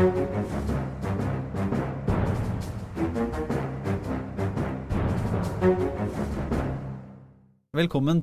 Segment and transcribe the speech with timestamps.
[0.00, 0.16] Velkommen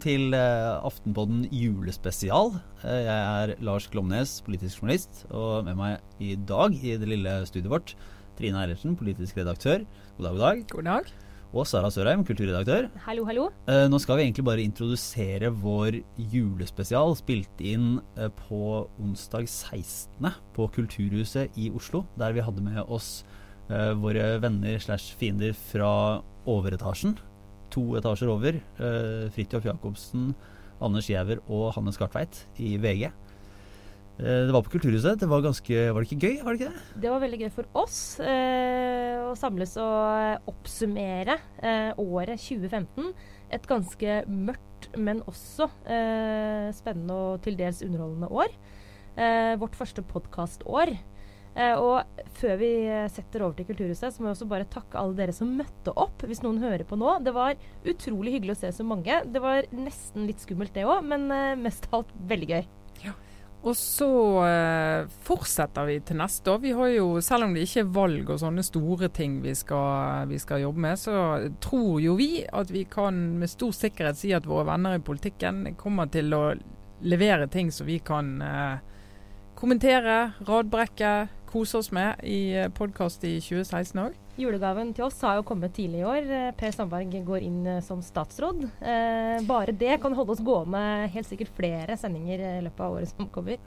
[0.01, 2.57] til uh, Aftenpodden julespesial.
[2.81, 7.45] Uh, jeg er Lars Glomnes, politisk journalist, og med meg i dag i det lille
[7.45, 7.93] studiet vårt
[8.41, 9.85] Trine Eilertsen, politisk redaktør.
[10.17, 10.65] God dag, god dag.
[10.73, 11.26] God dag.
[11.57, 12.85] Og Sara Sørheim, kulturredaktør.
[13.07, 13.47] Hallo, hallo.
[13.65, 15.97] Uh, nå skal vi egentlig bare introdusere vår
[16.31, 17.95] julespesial, spilt inn
[18.43, 18.61] på
[19.01, 20.29] onsdag 16.
[20.53, 23.23] på Kulturhuset i Oslo, der vi hadde med oss
[23.67, 25.89] våre venner slash fiender fra
[26.47, 27.17] overetasjen
[27.73, 28.59] to etasjer over.
[29.35, 30.31] Fridtjof Jacobsen,
[30.83, 33.09] Anders Giæver og Hanne Skartveit i VG.
[34.19, 35.19] Eh, det var på Kulturhuset.
[35.21, 36.37] Det var, ganske, var det ikke gøy?
[36.43, 37.01] var Det ikke det?
[37.03, 41.37] Det var veldig gøy for oss eh, å samles og oppsummere
[41.97, 43.11] året 2015.
[43.57, 45.69] Et ganske mørkt, men også
[46.75, 48.51] spennende og til dels underholdende år.
[49.57, 50.91] vårt første podkastår.
[51.57, 52.05] Eh, og
[52.37, 52.71] før vi
[53.09, 56.21] setter over til Kulturhuset, så må jeg også bare takke alle dere som møtte opp.
[56.29, 57.17] Hvis noen hører på nå.
[57.25, 59.23] Det var utrolig hyggelig å se så mange.
[59.25, 62.67] Det var nesten litt skummelt det òg, men eh, mest av alt veldig gøy.
[63.65, 64.07] Og så
[64.45, 66.59] uh, fortsetter vi til neste år.
[66.63, 70.27] Vi har jo, Selv om det ikke er valg og sånne store ting vi skal,
[70.29, 71.15] vi skal, jobbe med, så
[71.63, 75.65] tror jo vi at vi kan med stor sikkerhet si at våre venner i politikken
[75.79, 76.43] kommer til å
[77.01, 78.77] levere ting som vi kan uh,
[79.57, 84.17] kommentere, radbrekke, kose oss med i eh, podkast i 2016 òg.
[84.37, 86.27] Julegaven til oss har jo kommet tidlig i år.
[86.29, 88.67] Eh, per Sandberg går inn eh, som statsråd.
[88.85, 90.81] Eh, bare det kan holde oss gående
[91.13, 93.57] helt sikkert flere sendinger i løpet av året som kommer.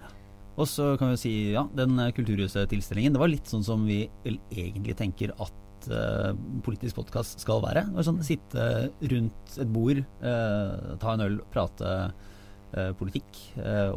[0.55, 4.95] Og så kan vi si ja, den Kulturhuset-tilstelningen, det var litt sånn som vi egentlig
[4.99, 6.31] tenker at eh,
[6.63, 7.89] politisk podkast skal være.
[8.07, 11.97] Sånn, sitte rundt et bord, eh, ta en øl, prate
[13.01, 13.39] politikk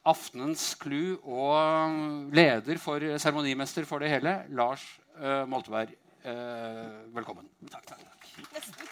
[0.09, 4.81] aftenens clou og leder for seremonimester for det hele, Lars
[5.19, 5.93] uh, Molteberg.
[6.25, 7.45] Uh, velkommen.
[7.69, 8.89] Takk, takk, takk.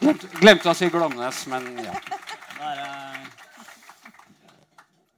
[0.00, 1.94] Glemte, glemte å si Glomnes, men ja.
[1.94, 3.14] Det er uh,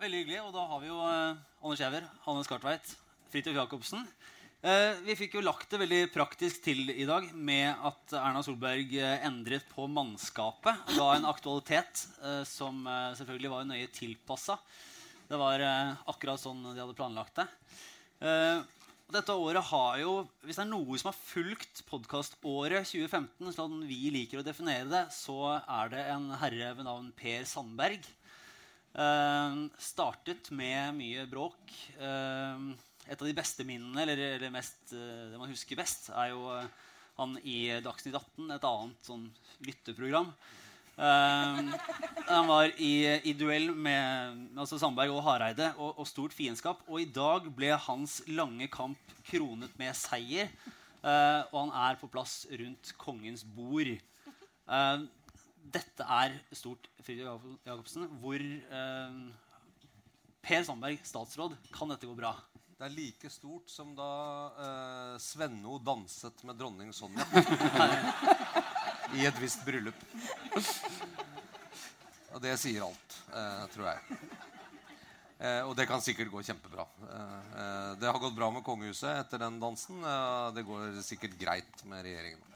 [0.05, 0.43] veldig hyggelig.
[0.45, 2.93] Og da har vi jo eh, Anders Giæver, Hanne Skartveit,
[3.33, 4.05] Fridtjof Jacobsen.
[4.65, 8.95] Eh, vi fikk jo lagt det veldig praktisk til i dag med at Erna Solberg
[8.97, 10.95] eh, endret på mannskapet.
[10.97, 12.87] Ga en aktualitet eh, som
[13.19, 14.57] selvfølgelig var nøye tilpassa.
[15.27, 15.61] Det var
[16.07, 17.47] akkurat sånn de hadde planlagt det.
[19.11, 20.13] Dette året har jo,
[20.47, 25.03] Hvis det er noe som har fulgt podkaståret 2015, sånn vi liker å definere det,
[25.11, 28.07] så er det en herre ved navn Per Sandberg.
[29.83, 31.75] startet med mye bråk
[33.07, 36.47] et av de beste minnene, eller, eller mest, uh, det man husker best, er jo
[36.51, 36.67] uh,
[37.21, 39.27] han i Dagsnytt 18, et annet sånn
[39.65, 40.33] lytteprogram.
[40.97, 41.71] Um,
[42.27, 46.83] han var i, i duell med altså Sandberg og Hareide og, og, stort fiendskap.
[46.89, 50.49] Og i dag ble hans lange kamp kronet med seier.
[51.05, 53.93] og han er på plass rundt kongens bord.
[55.77, 58.09] dette er stort, Fridtjof Jacobsen.
[58.23, 58.47] Hvor
[60.47, 62.33] Per Sandberg, statsråd, kan dette gå bra?
[62.77, 64.07] Det er like stort som da
[64.61, 67.25] eh, Svenno danset med dronning Sonja
[69.17, 70.03] i et visst bryllup.
[72.37, 74.19] Og det sier alt, eh, tror jeg.
[75.39, 76.85] Eh, og det kan sikkert gå kjempebra.
[77.09, 80.05] Eh, eh, det har gått bra med kongehuset etter den dansen.
[80.05, 82.56] Eh, det går sikkert greit med regjeringen.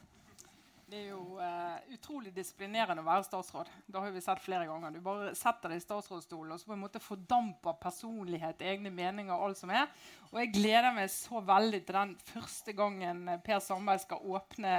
[0.91, 3.69] Det er jo uh, utrolig disiplinerende å være statsråd.
[3.87, 4.97] Det har vi sett flere ganger.
[4.97, 9.31] Du bare setter deg i statsrådsstolen og så på en måte fordamper personlighet, egne meninger
[9.31, 9.87] og alt som er.
[10.33, 14.75] Og jeg gleder meg så veldig til den første gangen Per Sandberg skal åpne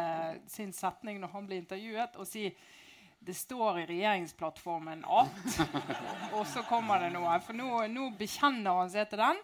[0.52, 2.50] sin setning når han blir intervjuet, og si
[3.22, 5.60] det står i regjeringsplattformen at
[6.36, 7.38] Og så kommer det noe.
[7.46, 9.40] For nå, nå bekjenner han seg til den.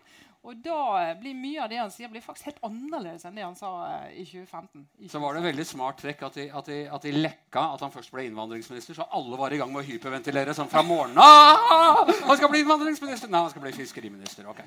[0.48, 3.56] Og da blir mye av det han sier, blir faktisk helt annerledes enn det han
[3.58, 4.86] sa uh, i 2015.
[5.04, 7.66] I så var det en veldig smart trekk at de, at, de, at de, lekka
[7.74, 10.86] at han først ble innvandringsminister, så alle var i gang med å hyperventilere sånn fra
[10.88, 11.20] morgenen.
[11.20, 13.32] Ah, han skal bli innvandringsminister!
[13.34, 14.48] Nei, han skal bli fiskeriminister.
[14.48, 14.64] Ok.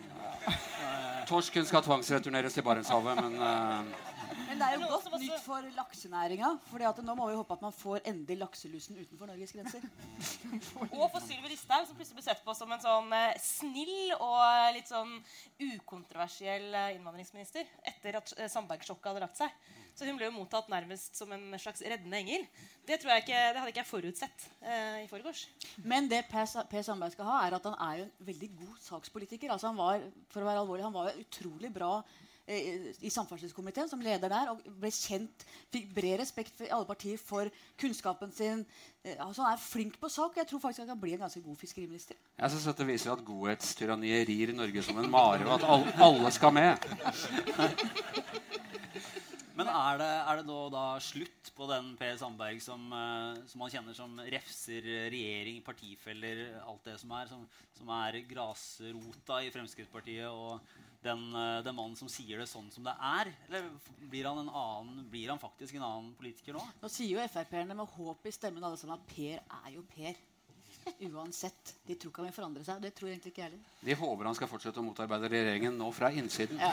[1.30, 4.09] Torsken skal tvangsreturneres til Barentshavet, men uh,
[4.50, 6.48] men det er jo godt nytt for laksenæringa.
[6.66, 9.84] For nå må vi håpe at man får endelig lakselusen utenfor Norges grenser.
[10.98, 14.74] og for Sylvi Listhaug, som plutselig ble sett på som en sånn eh, snill og
[14.74, 15.12] litt sånn
[15.68, 19.54] ukontroversiell eh, innvandringsminister etter at eh, Sandberg-sjokket hadde lagt seg.
[19.94, 22.46] Så hun ble jo mottatt nærmest som en slags reddende engel.
[22.88, 25.44] Det, tror jeg ikke, det hadde ikke jeg forutsett eh, i forgårs.
[25.84, 28.82] Men det Per, per Sandberg skal ha, er at han er jo en veldig god
[28.88, 29.54] sakspolitiker.
[29.54, 30.02] Altså han var
[30.32, 34.50] for å være alvorlig, han var jo utrolig bra Eh, i samferdselskomiteen som leder der,
[34.52, 37.50] og ble kjent, fikk bred respekt for alle partier for
[37.80, 38.64] kunnskapen sin.
[39.04, 40.34] Eh, altså Han er flink på sak.
[40.34, 42.18] og Jeg tror faktisk han kan bli en ganske god fiskeriminister.
[42.38, 46.52] Jeg synes dette viser at godhetstyranniet rir Norge som en mare, og at alle skal
[46.52, 46.90] med.
[49.60, 53.60] Men er det, er det, nå da slutt på den Per Sandberg som, uh, som
[53.60, 57.42] man kjenner som refser regjering, partifeller, alt det som er, som,
[57.76, 60.64] som er grasrota i Fremskrittspartiet og
[61.04, 63.32] den, uh, den, mannen som sier det sånn som det er?
[63.48, 63.68] Eller
[64.10, 66.64] blir han, annen, blir han faktisk en annen politiker nå?
[66.82, 70.18] Nå sier jo Frp-erne med håp i stemmen alle sammen at Per er jo Per.
[71.00, 71.74] Uansett.
[71.86, 72.80] De tror ikke han vil forandre seg.
[72.82, 73.72] Det tror jeg egentlig ikke heller.
[73.84, 76.60] De håper han skal fortsette å motarbeide regjeringen nå fra innsiden.
[76.60, 76.72] Ja.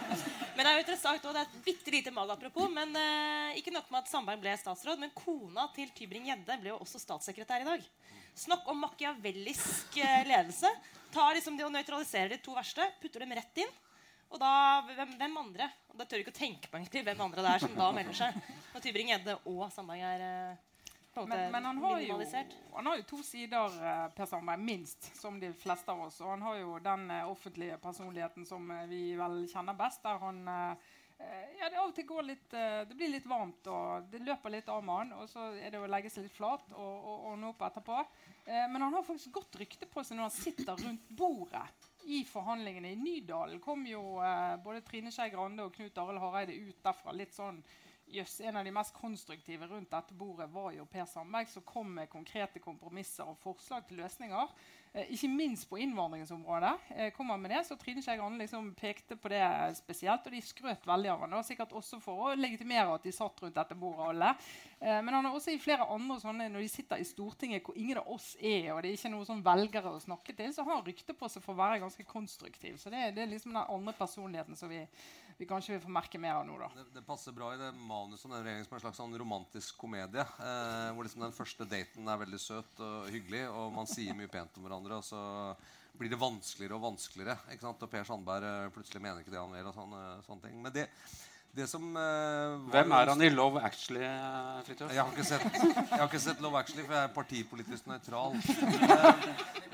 [0.56, 3.74] men Det er jo interessant, og det er et bitte lite apropos, men uh, ikke
[3.74, 7.68] nok med at Sandberg ble statsråd, men kona til Tybring-Gjedde ble jo også statssekretær i
[7.68, 7.86] dag.
[8.34, 10.70] Snakk om machiavellisk uh, ledelse.
[11.12, 13.72] Tar liksom de og nøytraliserer de to verste, putter dem rett inn.
[14.32, 14.50] Og da,
[14.88, 15.68] hvem, hvem andre?
[15.92, 17.90] Og da tør du ikke å tenke på egentlig hvem andre det er som da
[17.92, 18.38] melder seg.
[18.72, 20.68] Når Tybring-Gjedde og Sandberg er uh,
[21.28, 25.36] men, men han, har jo, han, har jo, to sider, eh, Per Sandberg, minst, som
[25.36, 26.16] de fleste av oss.
[26.24, 30.94] Og han har jo den offentlige personligheten som vi vel kjenner best, der han uh,
[31.58, 34.68] ja, det av og til går litt Det blir litt varmt, og det løper litt
[34.72, 35.14] av med.
[35.20, 38.02] Og så er det å legge seg litt flat og, ordne opp etterpå.
[38.46, 41.66] men han har faktisk godt rykte på seg når han sitter rundt bordet
[42.10, 42.92] i forhandlingene.
[42.92, 44.02] I Nydalen kom jo
[44.64, 47.62] både Trine Skei Grande og Knut Arild Hareide ut derfra litt sånn
[48.12, 51.94] Jøss, en av de mest konstruktive rundt dette bordet var jo Per Sandberg, som kom
[51.96, 54.50] med konkrete kompromisser og forslag til løsninger.
[54.92, 56.72] Eh, ikke minst på innvandringsområdet.
[56.88, 59.44] kommer kom han med det, så Trine Skei Grande liksom pekte på det
[59.78, 60.26] spesielt.
[60.26, 63.56] Og de skrøt veldig av han, sikkert også for å legitimere at de satt rundt
[63.56, 64.34] dette bordet alle.
[64.80, 67.78] Eh, men han har også i flere andre sånne, når de sitter i Stortinget hvor
[67.80, 70.66] ingen av oss er, og det er ikke noen sånn velgere å snakke til, så
[70.66, 72.76] har han rykte på seg for å være ganske konstruktiv.
[72.76, 74.84] Så det, det er liksom den andre personligheten som vi
[75.38, 76.56] vi kanskje vil få merke mer av nå.
[76.60, 76.68] da.
[76.76, 79.78] Det, det, passer bra i det manuset om den regjeringen som en slags sånn romantisk
[79.80, 80.24] komedie.
[80.24, 84.30] Eh, hvor liksom den første daten er veldig søt og hyggelig, og man sier mye
[84.32, 85.00] pent om hverandre.
[85.00, 85.22] Og så
[85.98, 87.36] blir det vanskeligere og vanskeligere.
[87.52, 87.84] ikke sant?
[87.84, 89.68] Og Per Sandberg eh, plutselig mener ikke det han vil.
[89.70, 90.62] og sånne, sånne ting.
[90.64, 90.88] Men det
[91.68, 94.06] som uh, Hvem er han i Love Actually,
[94.64, 94.88] Fridtjof?
[94.88, 98.38] Jeg, jeg, har ikke sett Love Actually, for jeg er partipolitisk nøytral.
[98.38, 99.20] uh,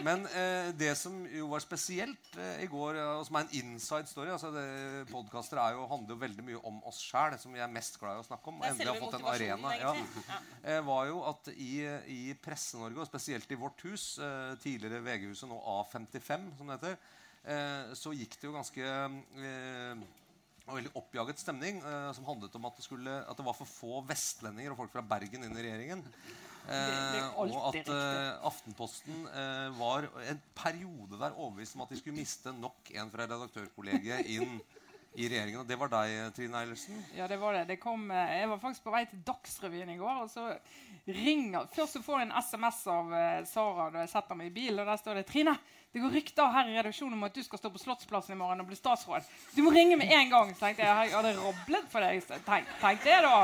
[0.08, 4.34] men uh, det som jo var spesielt i går, og som er en inside story
[4.34, 4.50] altså
[5.12, 8.26] Podkaster handler jo veldig mye om oss sjæl, som vi er mest glad i å
[8.26, 8.58] snakke om.
[8.58, 9.74] Og endelig har fått en arena.
[9.78, 11.72] Ja, var jo at i,
[12.10, 14.17] i Presse-Norge, og spesielt i vårt hus,
[14.64, 17.03] tidligere VG-huset, nå A55, som det heter,
[17.98, 18.94] så gikk det jo ganske
[20.69, 23.70] en veldig oppjaget stemning eh, som handlet om at det, skulle, at det, var for
[23.70, 26.05] få vestlendinger og folk fra Bergen inn i regjeringen.
[26.69, 32.19] Eh, og at eh, Aftenposten eh, var en periode der overbevist om at de skulle
[32.19, 34.58] miste nok en fra redaktørkollegiet inn
[35.15, 35.62] i regjeringen.
[35.62, 37.00] Og det var deg, Trine Eilertsen?
[37.17, 37.65] Ja, det var det.
[37.70, 40.22] det kom, eh, jeg var faktisk på vei til Dagsrevyen i går.
[40.22, 40.50] og så
[41.08, 44.55] ringer, Først så får jeg en SMS av uh, Sara da jeg setter meg i
[44.55, 45.56] bilen, og der står det 'Trine,
[45.93, 48.60] det går rykter her i redaksjonen om at du skal stå på Slottsplassen i morgen
[48.60, 49.24] og bli statsråd.
[49.56, 50.50] Du må ringe med en gang.
[50.53, 52.20] Så tenkte jeg, jeg hadde roblet for deg.
[52.44, 53.38] Tenk, tenk det, da.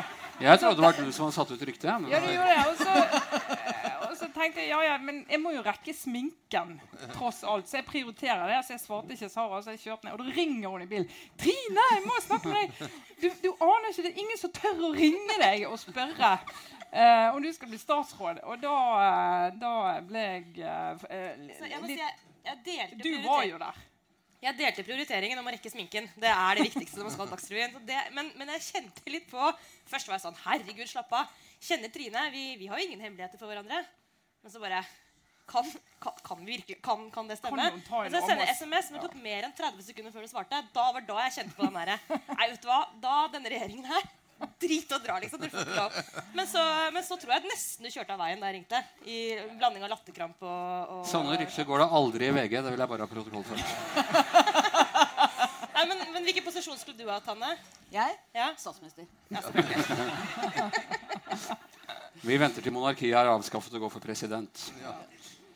[0.45, 1.89] Jeg trodde det var du som hadde satt ut ryktet.
[2.13, 2.67] Ja, du gjorde det.
[2.69, 3.84] Og så, eh,
[4.25, 6.77] så, tenkte jeg ja, ja, men jeg må jo rekke sminken,
[7.15, 7.69] tross alt.
[7.71, 8.61] Så jeg prioriterer det.
[8.67, 10.17] Så jeg svarte ikke Sara, så jeg kjørte ned.
[10.17, 11.09] Og da ringer hun i bilen.
[11.41, 14.83] 'Trine, jeg må snakke med deg.' Du, du aner ikke, det er ingen som tør
[14.91, 16.35] å ringe deg og spørre.
[16.95, 18.43] Uh, om du skal bli statsråd.
[18.47, 19.73] Og da, uh, da
[20.07, 21.57] ble jeg uh, jeg,
[21.89, 23.83] si, jeg, jeg Du var jo der.
[24.45, 26.07] Jeg delte prioriteringen om å rekke sminken.
[26.21, 27.77] Det er det viktigste når man skal Dagsrevyen.
[28.13, 29.41] Men, men, jeg kjente litt på
[29.89, 31.31] Først var jeg sånn Herregud, slapp av.
[31.65, 32.27] Kjenner Trine.
[32.35, 33.81] Vi, vi har jo ingen hemmeligheter for hverandre.
[34.45, 34.83] Men så bare
[35.49, 35.65] kan,
[35.99, 37.71] kan, kan, virkelig, kan, kan det stemme?
[37.89, 40.61] Kan så jeg sender SMS, men det tok mer enn 30 sekunder før du svarte.
[40.75, 42.83] Da var da jeg kjente på den derre Nei, vet du hva.
[43.01, 44.05] Da denne regjeringen her
[44.61, 45.41] Drit og dra, liksom.
[46.37, 46.61] Men så,
[46.93, 48.81] men så, tror jeg nesten du kjørte av veien da jeg ringte.
[49.09, 49.19] I
[49.57, 52.59] blanding av latterkramp og, og Sånne rykter går det aldri i VG.
[52.59, 53.57] Det vil jeg bare ha protokoll for.
[55.79, 57.55] Nei, men, men Hvilken posisjon skulle du ha, Tanne?
[57.95, 58.19] Jeg?
[58.37, 58.51] Ja?
[58.61, 59.09] Statsminister.
[59.33, 59.41] Ja,
[62.23, 64.69] Vi venter til monarkiet er avskaffet og går for president.
[64.83, 64.95] Ja.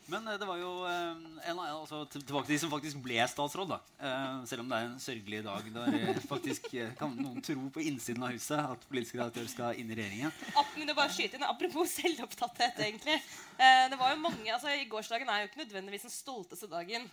[0.09, 3.69] Men eh, det var jo eh, en, altså, tilbake til de som faktisk ble statsråd.
[3.75, 3.77] da.
[4.01, 8.25] Eh, selv om det er en sørgelig dag der faktisk kan noen tro på innsiden
[8.25, 10.33] av huset at politisk redaktør skal inn i regjeringen.
[10.75, 13.19] Men det bare skyte inn, Apropos selvopptatthet, egentlig.
[13.59, 17.05] det var jo mange, altså I gårsdagen er jo ikke nødvendigvis den stolteste dagen.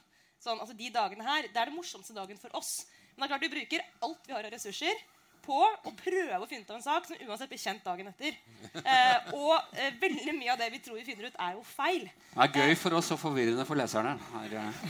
[0.43, 2.87] Sånn, altså De dagene her, Det er den morsomste dagen for oss.
[3.17, 5.05] Men det er klart vi bruker alt vi har av ressurser
[5.47, 8.37] på å prøve å finne ut av en sak som uansett blir kjent dagen etter.
[8.76, 12.07] Eh, og eh, veldig mye av det vi tror vi finner ut, er jo feil.
[12.35, 14.17] Det er gøy for oss og forvirrende for leserne.
[14.35, 14.85] Her, eh.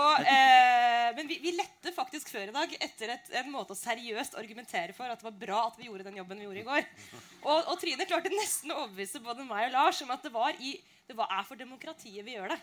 [0.00, 3.78] og, eh, men vi, vi lette faktisk før i dag etter et, en måte å
[3.78, 6.68] seriøst argumentere for at det var bra at vi gjorde den jobben vi gjorde i
[6.68, 6.92] går.
[7.44, 10.56] Og, og Trine klarte nesten å overbevise både meg og Lars om at det var
[10.58, 12.58] i det var, er for demokratiet vi gjør det.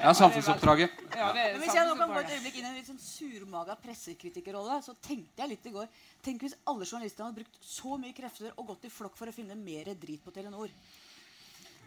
[0.00, 0.90] Ja, samfunnsoppdraget.
[1.16, 3.76] Ja, Men hvis jeg nå kan gå et øyeblikk inn i en litt sånn surmaga
[3.82, 5.90] pressekritikerrolle, så tenkte jeg litt i går
[6.24, 9.34] Tenk hvis alle journalistene hadde brukt så mye krefter og gått i flokk for å
[9.36, 10.72] finne mer drit på Telenor.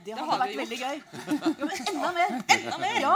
[0.05, 1.01] Det hadde det vært veldig gøy.
[1.59, 2.35] Jo, men enda mer!
[2.57, 2.99] Enda mer!
[3.01, 3.15] Ja!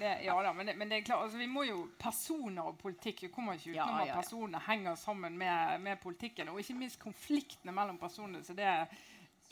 [0.00, 2.78] Det, ja da, men det, men det, er klart, altså, vi må jo Personer og
[2.80, 4.14] politikk vi kommer ikke utenom ja, ja, ja.
[4.14, 6.48] at personer henger sammen med, med, politikken.
[6.48, 8.40] Og ikke minst konfliktene mellom personene.
[8.46, 8.86] Så det er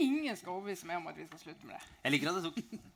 [0.01, 1.99] ingen skal overbevise meg om at vi skal slutte med det.
[2.07, 2.95] Jeg liker at det tok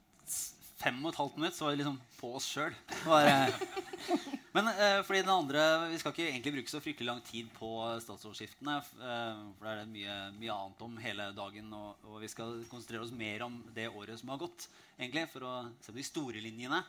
[0.83, 2.75] fem og et halvt minutt, så var vi liksom på oss sjøl.
[3.07, 3.55] Eh,
[4.57, 5.63] men eh, fordi den andre
[5.93, 7.71] Vi skal ikke egentlig bruke så fryktelig lang tid på
[8.03, 8.79] statsrådsskiftene.
[8.81, 11.71] Eh, for det er det mye, mye, annet om hele dagen.
[11.79, 15.47] Og, og, vi skal konsentrere oss mer om det året som har gått, egentlig, for
[15.47, 16.83] å se på de store linjene.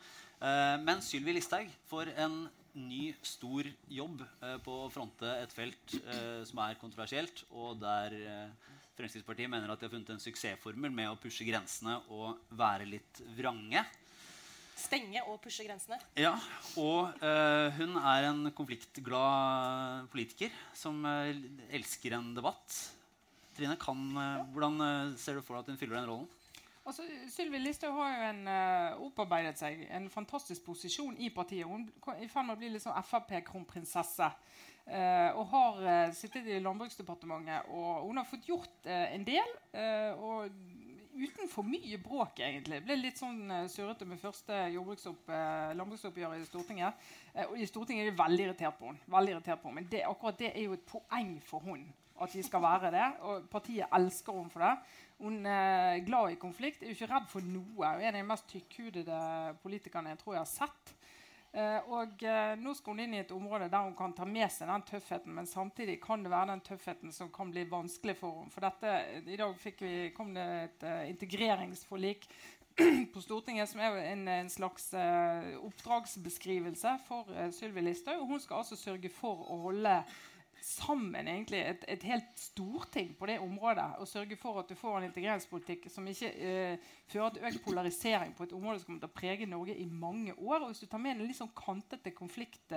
[0.44, 5.94] Eh, men Sylvi Listhaug får en ny, stor jobb eh, på å fronte et felt
[6.02, 8.16] eh, som er kontroversielt, og der
[8.94, 13.22] Fremskrittspartiet mener at de har funnet en suksessformel med å pushe grensene og være litt
[13.34, 13.82] vrange.
[14.78, 15.98] Stenge og pushe grensene.
[16.18, 16.34] Ja.
[16.78, 21.30] Og uh, hun er en konfliktglad politiker som uh,
[21.74, 22.78] elsker en debatt.
[23.54, 26.30] Trine, kan, uh, hvordan ser du for deg at hun fyller den rollen?
[26.84, 31.64] Altså, Sylvi Listhaug har jo en, uh, opparbeidet seg en fantastisk posisjon i partiet.
[31.64, 34.28] Hun er i ferd med å bli litt sånn Frp-kronprinsesse.
[34.84, 39.54] Uh, og har uh, sittet i Landbruksdepartementet, og hun har fått gjort uh, en del.
[40.20, 40.52] og
[41.14, 42.82] uten for mye bråk, egentlig.
[42.84, 47.04] Ble litt sånn surrete med første landbruksoppgjør i Stortinget.
[47.46, 49.06] og i Stortinget er de veldig irritert på henne.
[49.14, 49.80] Veldig irritert på henne.
[49.80, 53.06] Men det, akkurat det er jo et poeng for henne at de skal være det.
[53.26, 54.74] Og partiet elsker henne for det.
[55.24, 57.64] Hun er glad i konflikt, er jo ikke redd for noe.
[57.78, 59.18] Hun er en av de mest tykkhudede
[59.62, 60.94] politikerne jeg tror jeg har sett.
[61.54, 64.50] Uh, og uh, Nå skal hun inn i et område der hun kan ta med
[64.50, 68.40] seg den tøffheten, men samtidig kan det være den tøffheten som kan bli vanskelig for
[68.40, 68.50] henne.
[68.50, 72.26] For dette, I dag vi, kom det et uh, integreringsforlik
[73.14, 74.88] på Stortinget som er en, en slags
[75.62, 78.26] oppdragsbeskrivelse for Sylvi Listhaug.
[78.26, 80.00] Hun skal altså sørge for å holde
[80.62, 84.98] sammen egentlig et, et, helt storting på det området og sørge for at du får
[84.98, 89.12] en integreringspolitikk som ikke eh, fører til økt polarisering på et område som kommer til
[89.12, 90.62] å prege Norge i mange år.
[90.62, 92.74] Og hvis du tar med en litt sånn kantete konflikt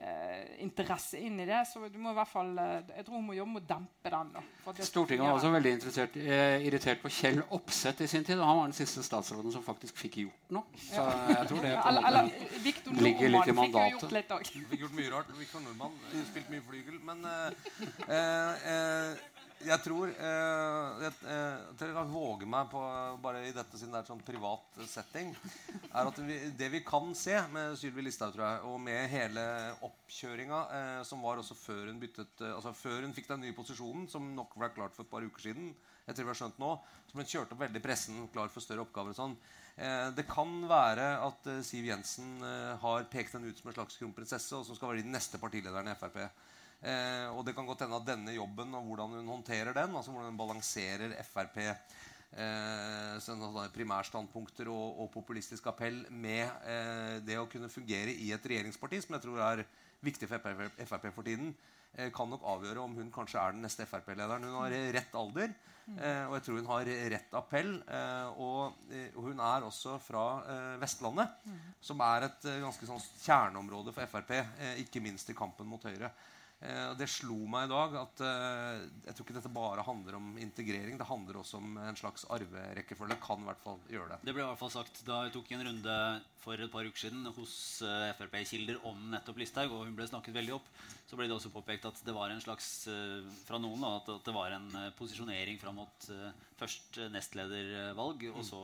[0.00, 1.62] eh, eh, interesse inn i det.
[1.68, 4.12] Så du må i hvert fall, eh, jeg tror hun må jobbe med å dempe
[4.12, 4.32] den.
[4.34, 5.72] Da, Stortinget var også veldig
[6.22, 8.38] eh, irritert på Kjell Opseth i sin tid.
[8.38, 10.82] og Han var den siste statsråden som faktisk fikk gjort noe.
[10.82, 12.34] Så jeg tror det på eller, eller,
[12.64, 14.10] Victor ligger litt i mandatet.
[14.10, 15.32] Fikk gjort, fikk gjort mye rart.
[15.38, 15.96] Victor Nordmann
[16.32, 17.00] spilt mye flygel.
[17.06, 19.26] Men eh, eh,
[19.64, 22.80] jeg tror eh, jeg, eh, jeg kan våge meg på
[23.22, 25.30] bare i dette siden det er sånn privat setting,
[25.88, 29.44] er at vi, det vi kan se med Sylvi Listhaug, tror jeg, og med hele
[29.86, 33.56] oppkjøringa eh, som var også før hun byttet eh, altså før hun fikk den nye
[33.56, 35.70] posisjonen, som nok ble klart for et par uker siden,
[36.06, 36.72] jeg tror vi har skjønt nå,
[37.08, 39.38] som hun kjørte opp veldig pressen, klar for større oppgaver og sånn.
[39.76, 42.44] Eh, det kan være at Siv Jensen
[42.82, 45.88] har pekt henne ut som en slags kronprinsesse, og som skal være den neste partilederen
[45.90, 46.26] i Frp.
[46.86, 50.10] Eh, og det kan godt hende at denne jobben og hvordan hun håndterer den, altså
[50.14, 51.74] hvordan hun balanserer Frp eh,
[53.74, 59.14] primærstandpunkter og, og, populistisk appell med eh, det å kunne fungere i et regjeringsparti, som
[59.16, 59.64] jeg tror er
[60.04, 61.54] viktig for Frp, for tiden,
[61.96, 64.44] eh, kan nok avgjøre om hun kanskje er den neste Frp-lederen.
[64.46, 65.50] Hun har rett alder,
[65.96, 66.84] eh, og jeg tror hun har
[67.16, 67.82] rett appell.
[67.88, 71.28] Eh, og, eh, og hun er også fra eh, Vestlandet,
[71.80, 75.82] som er et eh, ganske sånn kjerneområde for Frp, eh, ikke minst i kampen mot
[75.82, 76.12] Høyre.
[76.64, 80.30] Eh, det slo meg i dag at eh, jeg tror ikke dette bare handler om
[80.40, 80.96] integrering.
[80.96, 83.18] Det handler også om en slags arverekkefølge.
[83.20, 84.18] Kan i hvert fall gjøre det.
[84.24, 85.98] Det ble i hvert fall sagt da jeg tok en runde
[86.40, 90.38] for et par uker siden hos eh, Frp-kilder om nettopp Listhaug, og hun ble snakket
[90.38, 90.70] veldig opp.
[91.06, 92.88] Så ble det også påpekt at det var en slags
[93.46, 94.64] fra noen da, at, det var en
[94.98, 96.06] posisjonering fram mot
[96.58, 98.62] først nestledervalg, og så,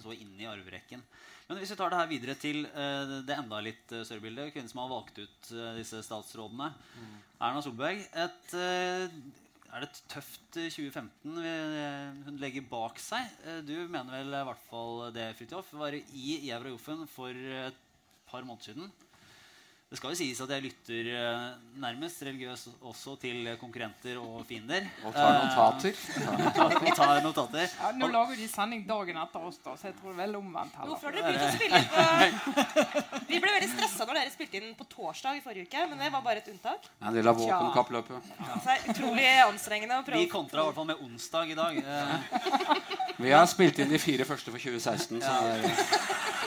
[0.00, 1.02] så inn i arverekken.
[1.46, 4.50] Men hvis vi tar det her videre til uh, det enda litt eh, større bildet,
[4.50, 6.72] kvinnen som har valgt ut uh, disse statsrådene,
[7.38, 8.02] Erna Solberg.
[8.24, 9.44] Et, uh,
[9.76, 13.34] er det et tøft eh, 2015 vi, eh, hun legger bak seg?
[13.68, 15.74] Du mener vel i hvert fall det, Fridtjof.
[15.76, 17.82] Var i Jævra Joffen for et
[18.30, 18.88] par måneder siden.
[19.86, 21.42] Det skal jo sies at jeg lytter eh,
[21.78, 24.82] nærmest religiøst også til konkurrenter og fiender.
[25.06, 25.94] Og tar notater.
[26.26, 27.68] Eh, og tar notater.
[27.70, 30.40] Ja, nå lager de sending dagen etter oss, da, så jeg tror det er veldig
[30.40, 30.74] omvendt.
[30.74, 30.90] heller.
[30.90, 34.74] Hvorfor har dere begynt å spille på Vi ble veldig stressa når dere spilte inn
[34.80, 36.90] på torsdag i forrige uke, men det var bare et unntak.
[37.06, 38.32] En del av våpenkappløpet.
[38.64, 40.24] Så er utrolig anstrengende å prøve.
[40.24, 41.78] Vi kontra i hvert fall med onsdag i dag.
[41.78, 42.18] Eh,
[43.22, 45.22] Vi har spilt inn de fire første for 2016.
[45.22, 46.45] Så det er,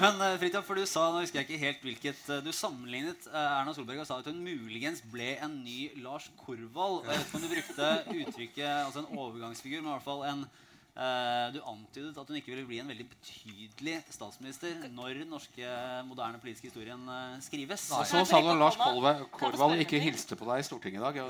[0.00, 3.26] Men uh, Fridtjof, for du sa nå husker jeg ikke helt hvilket eh, Du sammenlignet
[3.30, 7.00] eh, Erna Solberg og sa at hun muligens ble en ny Lars Korvald.
[7.00, 7.88] Og Jeg vet ikke om du brukte
[8.20, 12.52] uttrykket altså en overgangsfigur, men i hvert fall en eh, Du antydet at hun ikke
[12.52, 15.72] ville bli en veldig betydelig statsminister når den norske
[16.10, 17.88] moderne politiske historien eh, skrives.
[17.96, 21.06] og så sa du at Lars Kolve- Korvald ikke hilste på deg i Stortinget i
[21.06, 21.20] dag.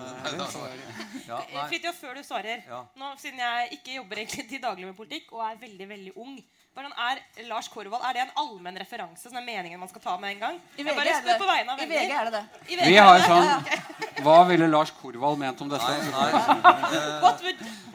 [1.31, 1.69] Ja, nei.
[2.03, 2.83] Før du svarer Ja.
[2.99, 6.39] nå, Siden jeg ikke jobber egentlig til daglig med politikk og er veldig veldig ung
[6.85, 10.35] er Lars Korvald, er det en allmenn referanse som er meningen man skal ta med
[10.35, 10.59] en gang?
[10.77, 11.87] I VG er det på vegne av I.
[11.89, 12.45] VG er det det.
[12.69, 15.93] I VG Vi har sånn Hva ville Lars Korvald ment om dette?
[16.11, 17.03] Nei, nei.
[17.25, 17.45] Would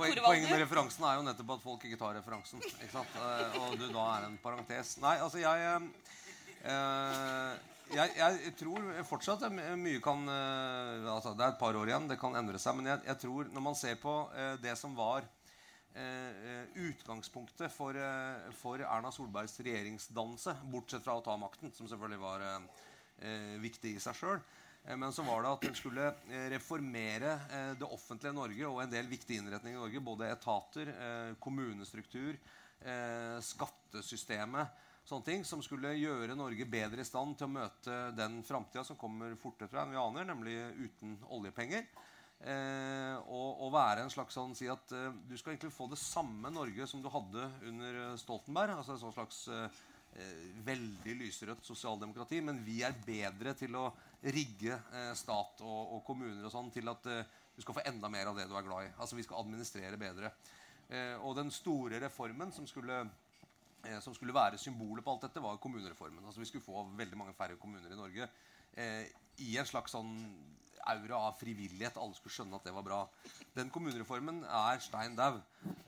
[0.02, 2.62] Poeng, poenget med referansen er jo nettopp at folk ikke tar referansen.
[2.64, 3.18] Ikke sant?
[3.22, 4.96] Eh, og du da er en parentes.
[5.04, 6.16] Nei, altså jeg eh,
[6.72, 7.52] eh,
[7.92, 12.16] jeg, jeg tror fortsatt at mye kan altså Det er et par år igjen, det
[12.22, 12.78] kan endre seg.
[12.78, 14.16] Men jeg, jeg tror når man ser på
[14.64, 15.28] det som var
[16.88, 22.48] utgangspunktet for, eh, for Erna Solbergs regjeringsdannelse, bortsett fra å ta makten, som selvfølgelig var
[22.48, 22.60] eh,
[23.28, 24.44] eh, viktig i seg sjøl,
[24.84, 28.82] Eh, Men så var det at den skulle eh, reformere eh, det offentlige Norge og
[28.84, 30.06] en del viktige innretninger i Norge.
[30.06, 32.38] Både etater, eh, kommunestruktur,
[32.82, 34.88] eh, skattesystemet.
[35.06, 39.00] Sånne ting som skulle gjøre Norge bedre i stand til å møte den framtida som
[39.02, 41.88] kommer fortere fra enn vi aner, nemlig uten oljepenger.
[42.42, 46.50] Eh, og, være en slags sånn si at eh, du skal egentlig få det samme
[46.50, 48.74] Norge som du hadde under eh, Stoltenberg.
[48.76, 49.46] altså en sånn slags
[50.68, 52.42] veldig lyserødt sosialdemokrati.
[52.44, 53.86] Men vi er bedre til å
[54.22, 58.10] rigge eh, stat og, og kommuner og sånn til at eh, du skal få enda
[58.12, 58.94] mer av det du er glad i.
[59.02, 60.34] Altså Vi skal administrere bedre.
[60.90, 63.04] Eh, og den store reformen som skulle,
[64.04, 66.26] som skulle være symbolet på alt dette, var kommunereformen.
[66.26, 68.28] Altså Vi skulle få veldig mange færre kommuner i Norge
[69.42, 70.12] i en slags sånn
[70.94, 72.00] aura av frivillighet.
[72.02, 73.02] Alle skulle skjønne at det var bra.
[73.56, 75.38] Den kommunereformen er stein dau.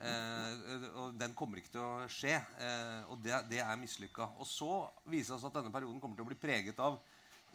[0.03, 2.37] Eh, og den kommer ikke til å skje.
[2.37, 4.29] Eh, og det, det er mislykka.
[4.37, 6.99] Og så viser det seg at denne perioden kommer til å bli preget av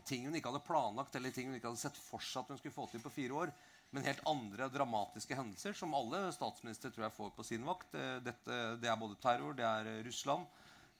[0.08, 2.60] ting hun ikke hadde planlagt, eller ting hun ikke hadde sett for seg at hun
[2.60, 3.52] skulle få til på fire år.
[3.94, 7.94] Men helt andre dramatiske hendelser som alle statsministre tror jeg får på sin vakt.
[7.96, 10.44] Eh, Dette, det er både terror, det er eh, Russland,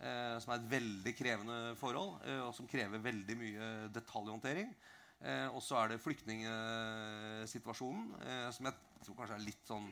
[0.00, 4.72] eh, som er et veldig krevende forhold, eh, og som krever veldig mye detaljhåndtering.
[5.18, 9.88] Eh, og så er det flyktningsituasjonen, eh, som jeg tror kanskje er litt sånn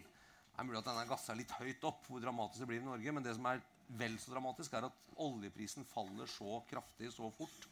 [0.56, 2.86] det er mulig at den er gassa litt høyt opp, hvor dramatisk det blir i
[2.86, 3.12] Norge.
[3.12, 3.58] Men det som er
[4.00, 7.66] vel så dramatisk, er at oljeprisen faller så kraftig så fort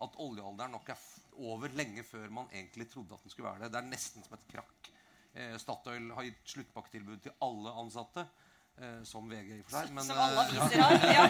[0.00, 0.96] at oljealderen nok er
[1.50, 3.72] over lenge før man egentlig trodde at den skulle være det.
[3.74, 4.88] Det er nesten som et krakk.
[5.36, 8.24] Eh, Statoil har gitt sluttpakketilbud til alle ansatte.
[8.80, 9.92] Eh, som VG i og for seg.
[9.92, 10.96] Men, Som alle eh, aviser har.
[11.12, 11.28] Ja.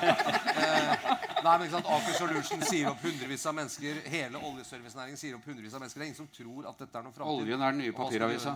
[1.40, 3.94] Nei, men ikke sant, Aker Solution sier opp hundrevis av mennesker.
[4.12, 6.00] Hele oljeservicenæringen sier opp hundrevis av mennesker.
[6.00, 7.36] Det er ingen som tror at dette er noe framtid.
[7.44, 8.50] Oljen er den nye papiravisa.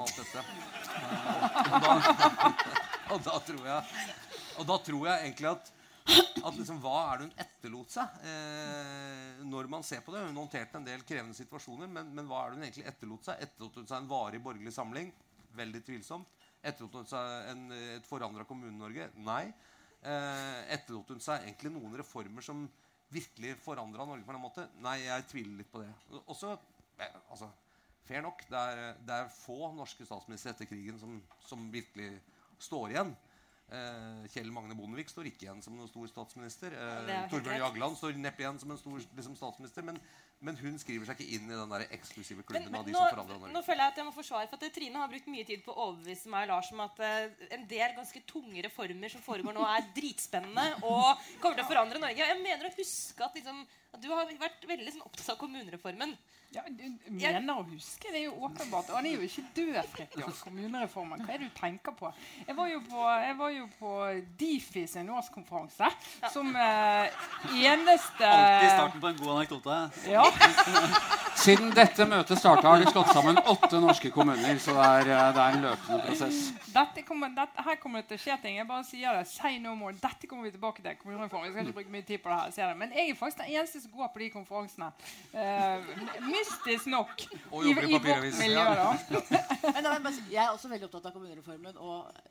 [3.14, 3.80] og da tror jeg
[4.58, 5.64] Og da tror jeg egentlig at
[6.44, 10.26] at liksom, Hva er det hun etterlot seg eh, når man ser på det?
[10.28, 13.34] Hun håndterte en del krevende situasjoner, men, men hva er det hun egentlig etterlot seg?
[13.46, 15.08] Etterlot hun seg en varig borgerlig samling?
[15.56, 16.28] Veldig tvilsomt.
[16.60, 17.62] Etterlot hun seg en,
[17.96, 19.04] et forandra Kommune-Norge?
[19.24, 19.44] Nei.
[20.04, 22.66] Eh, etterlot hun seg egentlig noen reformer som
[23.14, 24.66] virkelig forandra Norge på en måte?
[24.84, 25.90] Nei, jeg tviler litt på det.
[26.24, 26.54] Også,
[27.32, 27.48] altså,
[28.04, 32.10] fair nok, det er, det er få norske statsministre etter krigen som, som virkelig
[32.62, 33.14] står igjen.
[33.72, 36.76] Eh, Kjell Magne Bondevik står ikke igjen som noen stor statsminister.
[36.76, 37.62] Eh, Torbjørn.
[37.62, 39.86] Jagland står neppe igjen som en stor liksom, statsminister.
[39.88, 40.00] Men,
[40.44, 43.04] Men hun skriver seg ikke inn i den der eksklusive klubben men av de nå,
[43.08, 43.52] som Norge.
[43.54, 45.72] nå føler jeg at jeg må forsvare for at Trine har brukt mye tid på
[45.72, 49.64] å overbevise meg Lars om at uh, en del ganske tunge reformer som foregår nå,
[49.64, 52.28] er dritspennende og kommer til å forandre Norge.
[52.28, 53.64] Jeg mener å huske at, liksom,
[54.02, 56.16] du har vært veldig sånn, opptatt av kommunereformen.
[56.54, 58.10] Ja, du mener å huske.
[58.12, 58.90] Det er jo åpenbart.
[58.92, 60.42] Og han er jo ikke død, Fridtjof.
[60.46, 61.24] Kommunereformen.
[61.26, 62.10] Hva er det du tenker på?
[62.46, 63.94] Jeg var jo på, jeg var jo på
[64.38, 65.88] Difi sin årskonferanse
[66.30, 67.24] som eh,
[67.58, 69.80] eneste Alltid starten på en god anekdote.
[70.12, 70.22] Ja.
[71.44, 74.54] Siden dette møtet starta, har de slått sammen åtte norske kommuner.
[74.62, 76.40] Så det er, eh, det er en løpende prosess.
[76.70, 78.60] Dette kommer, dette, her kommer det til å skje ting.
[78.60, 79.26] Jeg bare sier det.
[79.32, 79.98] Say no more.
[79.98, 80.94] Dette kommer vi tilbake til.
[81.02, 81.50] kommunereformen.
[81.50, 82.74] Jeg skal ikke bruke mye tid på det her.
[82.78, 84.90] Men jeg er faktisk den eneste som går på de konferansene.
[85.32, 85.90] Uh,
[86.28, 87.26] mystisk nok.
[87.50, 88.92] Og I, jobber i i vårt miljø, ja.
[89.10, 89.42] da.
[89.70, 92.22] Men jeg jeg er også veldig opptatt av kommunereformen og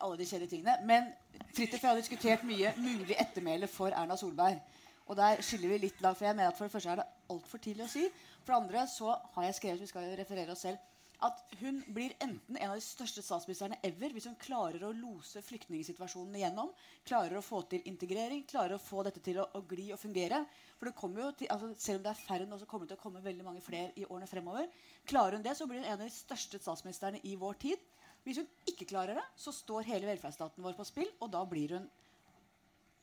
[0.00, 0.76] alle de kjedelige tingene.
[0.88, 1.12] Men
[1.56, 4.60] Fridtjof og jeg har diskutert mye mulig ettermæle for Erna Solberg.
[5.06, 6.16] Og der skiller vi litt lag.
[6.18, 8.04] For jeg mener at for det første er det altfor tidlig å si.
[8.42, 10.82] For det andre så har jeg skrevet, vi skal jo referere oss selv,
[11.24, 15.40] at hun blir enten en av de største statsministrene ever hvis hun klarer å lose
[15.44, 16.72] flyktningsituasjonen igjennom,
[17.08, 20.42] klarer å få til integrering, klarer å få dette til å, å gli og fungere.
[20.76, 22.94] For det kommer jo til, altså Selv om det er færre nå, så kommer det
[22.94, 24.66] til å komme veldig mange flere i årene fremover.
[25.08, 27.78] Klarer hun det, så blir hun en av de største statsministrene i vår tid.
[28.26, 31.76] Hvis hun ikke klarer det, så står hele velferdsstaten vår på spill, og da blir
[31.78, 31.86] hun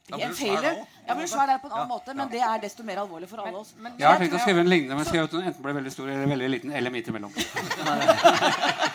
[0.10, 0.86] Da blir en hun svær.
[1.08, 3.30] Ja, men svær der på en annen Ja, måte, men det er desto mer alvorlig
[3.32, 3.74] for alle oss.
[3.78, 5.92] Men- Jeg har tenkt å skrive en lignende, men skrev at hun enten ble veldig
[5.96, 6.72] stor eller veldig liten.
[6.76, 7.32] Eller midt imellom.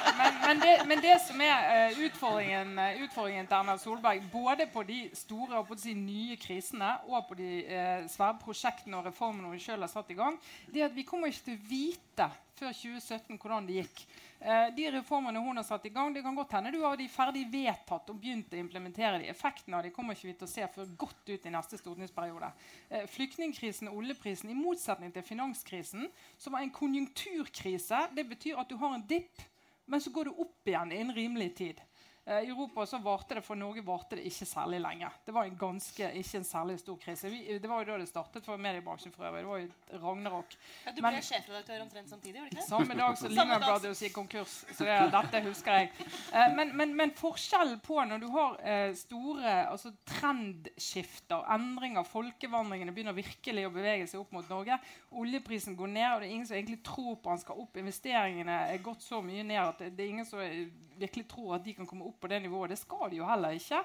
[0.48, 4.82] men, det, men det som er eh, utfordringen, eh, utfordringen til Erna Solberg, både på
[4.88, 9.52] de store og på de nye krisene og på de eh, svære prosjektene og reformene
[9.52, 10.38] hun selv har satt i gang,
[10.72, 14.00] det er at vi kommer ikke til å vite før 2017 hvordan det gikk.
[14.40, 17.08] Eh, de reformene hun har satt i gang, det kan godt hende du har de
[17.10, 19.28] ferdig vedtatt og begynt å implementere de.
[19.32, 22.50] Effekten av de kommer ikke vi til å se før godt ut i neste stortingsperiode.
[22.88, 26.08] Eh, Flyktningkrisen og oljeprisen, i motsetning til finanskrisen,
[26.40, 29.46] som var en konjunkturkrise, det betyr at du har en dipp
[29.88, 31.80] men så går det opp igjen innen rimelig tid.
[32.28, 35.08] Eh, I Europa så varte det, for Norge varte det ikke særlig lenge.
[35.24, 37.30] Det var en ganske, ikke en særlig stor krise.
[37.32, 39.40] Vi, det var jo da det startet for mediebransjen for øvrig.
[39.40, 40.56] Det var jo ragnarok.
[40.84, 42.66] Ja, du Men- ble sjefredaktør omtrent samtidig, Var det ikke?
[42.68, 43.60] Samme dag som Lehman.
[43.64, 44.58] Brothers gikk konkurs.
[44.76, 45.90] Så det, dette husker jeg.
[46.34, 52.92] Eh, men, men, men forskjellen på når du har eh, store altså trendskifter, endringer, folkevandringene
[52.92, 54.76] begynner virkelig å bevege seg opp mot Norge,
[55.16, 58.60] oljeprisen går ned, og det er ingen som egentlig tror på han skal opp, investeringene
[58.74, 61.64] er gått så mye ned at det, det er ingen som eh, virkelig tror at
[61.64, 62.74] de kan komme opp på det nivået.
[62.74, 63.82] Det skal de jo heller ikke.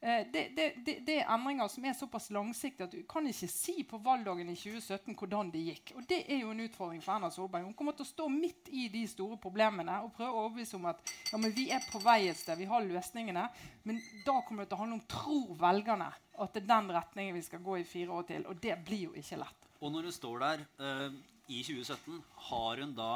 [0.00, 3.48] Eh, det, det, det, det er endringer som er såpass langsiktige at du kan ikke
[3.50, 5.92] si på valgdagen i 2017 hvordan det gikk.
[5.98, 7.66] Og det er jo en utfordring for Erna Solberg.
[7.66, 10.86] Hun kommer til å stå midt i de store problemene og prøve å overbevise om
[10.92, 13.48] at ja, vi er på vei et sted, vi har løsningene.
[13.90, 17.34] Men da kommer det til å handle om tror velgerne at det er den retningen
[17.34, 18.46] vi skal gå i fire år til.
[18.46, 19.66] Og det blir jo ikke lett.
[19.82, 21.18] Og når hun står der uh,
[21.50, 23.12] i 2017, har hun da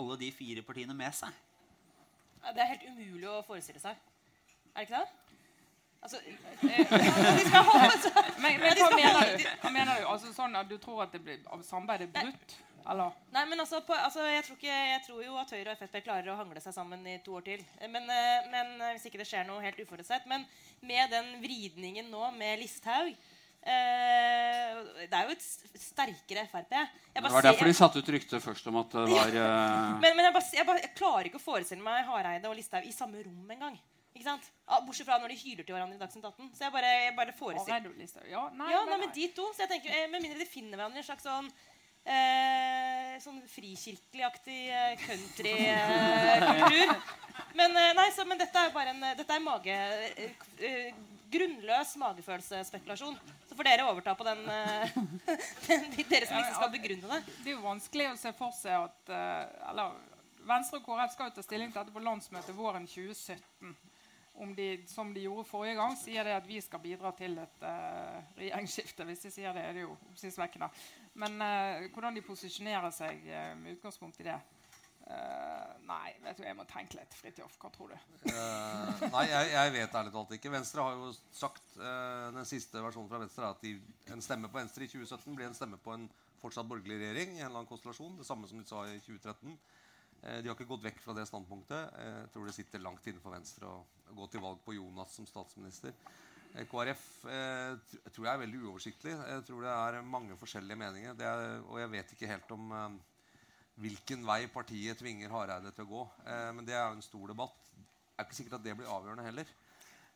[0.00, 1.38] alle de fire partiene med seg?
[2.40, 3.98] Det er helt umulig å forestille seg.
[4.74, 5.08] Er det ikke det?
[6.00, 6.92] Altså, eh,
[8.40, 9.44] Men, men hva mener du?
[9.60, 10.06] Hva mener du?
[10.08, 12.54] Altså sånn at Du tror at det blir, samarbeidet er brutt?
[12.88, 13.16] Eller?
[13.34, 15.98] Nei, men altså, på, altså jeg, tror ikke, jeg tror jo at Høyre og Frp
[16.06, 17.64] klarer å hangle seg sammen i to år til.
[17.82, 20.24] Men, eh, men eh, hvis ikke det skjer noe helt uforutsett.
[20.30, 20.46] Men
[20.80, 25.44] med den vridningen nå med Listhaug eh, Det er jo et
[25.82, 26.70] sterkere Frp.
[26.72, 30.16] Jeg Det var derfor de satte ut rykte først om at det var eh, men,
[30.16, 32.92] men jeg, bare, jeg, bare, jeg klarer ikke å forestille meg Hareide og Listhaug i
[32.94, 33.76] samme rom engang.
[34.16, 34.32] Ikke?
[34.66, 36.48] Ah, Bortsett fra når de hyler til hverandre i Dagsnytt 18.
[36.56, 38.24] Så jeg bare, jeg bare forestiller Hareide?
[38.30, 39.44] Ja, nei, Ja, men- nei, men de to.
[39.54, 41.48] Så jeg tenker, eh, Med mindre de finner hverandre i en slags sånn
[42.06, 46.94] eh, Sånn frikirkeligaktig eh, countrykultur.
[47.60, 49.78] men, eh, nei, så, men dette er jo bare en Dette er mage...
[51.30, 53.18] Grunnløs magefølelsesspekulasjon.
[53.48, 54.94] Så får dere overta på den, eh,
[55.68, 57.36] den Dere som liksom skal begrunne det.
[57.44, 59.98] Det er jo vanskelig å se for seg at eh, eller,
[60.48, 63.74] Venstre og KrF skal jo ta stilling til dette på landsmøtet våren 2017.
[64.40, 67.64] Om de, som de gjorde forrige gang, sier det at vi skal bidra til et
[67.66, 69.04] uh, regjeringsskifte.
[69.04, 70.70] Hvis de sier det, er det jo oppsiktsvekkende.
[71.20, 74.38] Men uh, hvordan de posisjonerer seg uh, med utgangspunkt i det
[75.10, 77.14] eh, Nei, vet du, jeg må tenke litt.
[77.18, 77.96] Fridtjof, hva tror du?
[78.30, 80.52] uh, nei, jeg, jeg vet ærlig talt ikke.
[80.54, 83.72] Venstre har jo sagt uh, Den siste versjonen fra Venstre at de,
[84.14, 86.06] en stemme på Venstre i 2017 blir en stemme på en
[86.40, 87.34] fortsatt borgerlig regjering.
[87.34, 89.58] i en eller annen konstellasjon, Det samme som de sa i 2013.
[90.22, 91.98] Eh, de har ikke gått vekk fra det standpunktet.
[92.06, 93.82] Jeg tror det sitter langt inne for Venstre å,
[94.14, 95.96] å gå til valg på Jonas som statsminister.
[96.70, 99.12] KrF tr- tror jeg er veldig uoversiktlig.
[99.34, 101.18] Jeg tror det er mange forskjellige meninger.
[101.22, 102.72] Er, og jeg vet ikke helt om
[103.80, 106.04] hvilken vei partiet tvinger Hareide til å gå.
[106.26, 107.58] Eh, men det er jo en stor debatt.
[107.74, 109.52] Det er ikke sikkert at det blir avgjørende heller.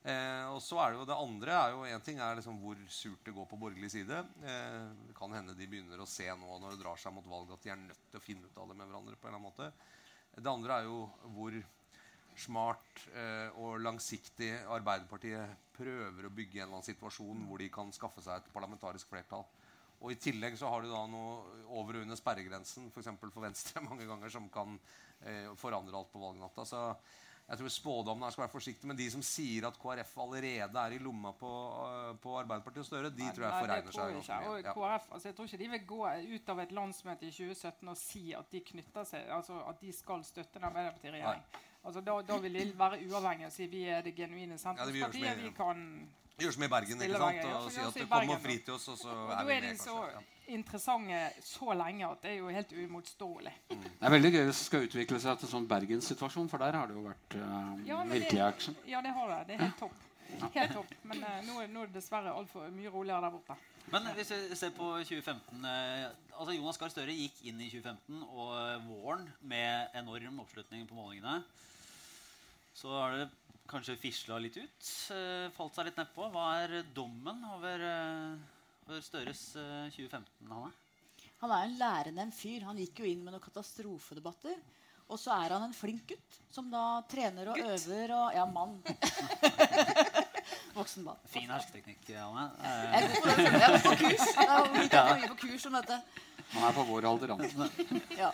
[0.05, 2.81] Eh, og så er det jo det andre er jo En ting er liksom hvor
[2.93, 4.19] surt det går på borgerlig side.
[4.45, 7.55] Eh, det kan hende de begynner å se nå når det drar seg mot valg,
[7.55, 9.17] at de er nødt til å finne ut av det med hverandre.
[9.17, 9.73] på en eller annen måte.
[10.35, 10.99] Det andre er jo
[11.33, 11.57] hvor
[12.37, 17.93] smart eh, og langsiktig Arbeiderpartiet prøver å bygge en eller annen situasjon hvor de kan
[17.95, 19.47] skaffe seg et parlamentarisk flertall.
[20.05, 23.13] Og I tillegg så har du da noe over og under sperregrensen, f.eks.
[23.21, 24.77] For, for Venstre, mange ganger, som kan
[25.25, 26.67] eh, forandre alt på valgnatta.
[26.69, 26.83] Så
[27.45, 30.95] jeg tror spådommen her skal være forsiktig, Men de som sier at KrF allerede er
[30.97, 34.53] i lomma på, uh, på Arbeiderpartiet og Støre, de tror jeg forregner seg mye.
[34.53, 36.01] Og KrF, altså, jeg tror ikke de vil gå
[36.37, 39.93] ut av et landsmøte i 2017 og si at de knytter seg, altså at de
[39.93, 41.45] skal støtte en Arbeiderparti-regjering.
[41.85, 45.27] Altså, da, da, vil de være uavhengige og si vi er det genuine sentrumspartiet.
[45.27, 45.83] Ja, vi kan
[46.35, 47.45] Gjør som i Bergen, ikke sant?
[47.47, 49.77] Og si at det kommer fri til oss, og så og er vi med.
[49.79, 50.23] Så ja.
[50.57, 53.53] interessante så lenge at det er jo helt uimotståelig.
[53.71, 53.85] Mm.
[53.85, 56.91] Det er veldig gøy hvis det skal utvikle seg til sånn Bergenssituasjon, for der har
[56.91, 58.75] det jo vært uh, ja, virkelig action.
[58.91, 59.39] Ja, det har det.
[59.47, 60.03] Det er helt topp.
[60.57, 60.91] Helt topp.
[61.07, 63.59] Men uh, nå, nå, er det dessverre altfor mye roligere der borte.
[63.93, 66.09] Men hvis vi ser på 2015 uh,
[66.41, 71.45] altså Jonas Gahr Støre gikk inn i 2015 og våren med enorm oppslutning på målingene.
[72.75, 73.29] Så har det
[73.71, 74.89] kanskje fisla litt ut.
[75.15, 76.27] Eh, falt seg litt nedpå.
[76.35, 79.43] Hva er dommen over, eh, over Støres
[79.95, 80.73] 2015, eh, Hanne?
[81.45, 82.65] Han er en lærende fyr.
[82.67, 84.59] Han gikk jo inn med noen katastrofedebatter.
[85.13, 87.67] Og så er han en flink gutt som da trener og gutt.
[87.77, 88.83] øver og Ja, mann.
[90.75, 91.21] Voksen mann.
[91.31, 92.51] Fin hersketeknikk, Hanne.
[92.65, 94.27] Jeg er på kurs.
[94.35, 96.01] Jeg er mye på kurs om dette.
[96.55, 97.71] Han er på vår alder, han.
[98.17, 98.33] Ja.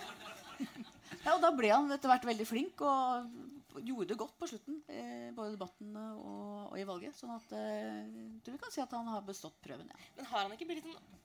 [1.26, 1.34] ja.
[1.34, 3.28] Og da ble han etter hvert veldig flink og
[3.78, 7.16] gjorde det godt på slutten, eh, både i debatten og, og, i valget.
[7.16, 8.06] sånn at eh,
[8.44, 9.90] tror kan si at han har bestått prøven.
[9.90, 10.06] Ja.
[10.16, 11.20] Men har han ikke blitt litt sånn,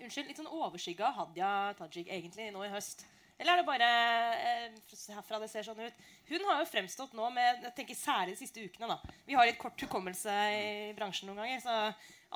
[0.00, 3.06] unnskyld, litt sånn overskygga av Hadia Tajik egentlig nå i høst?
[3.36, 3.88] Eller er det bare
[4.40, 4.76] eh,
[5.12, 6.04] herfra det ser sånn ut?
[6.30, 8.88] Hun har jo fremstått nå med jeg tenker særlig de siste ukene.
[8.88, 9.16] da.
[9.28, 11.60] Vi har litt kort hukommelse i bransjen noen ganger.
[11.64, 11.76] så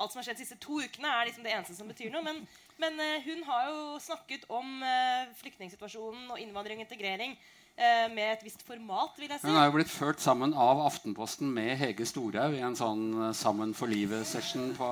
[0.01, 2.23] Alt som har skjedd de siste to ukene, er liksom det eneste som betyr noe.
[2.25, 2.43] Men,
[2.81, 7.35] men eh, hun har jo snakket om eh, flyktningsituasjonen og innvandring og integrering
[8.13, 9.15] med et visst format.
[9.17, 9.47] vil jeg si.
[9.47, 13.31] Hun er jo blitt ført sammen av Aftenposten med Hege Storhaug i en sånn eh,
[13.37, 14.89] Sammen for livet-session på,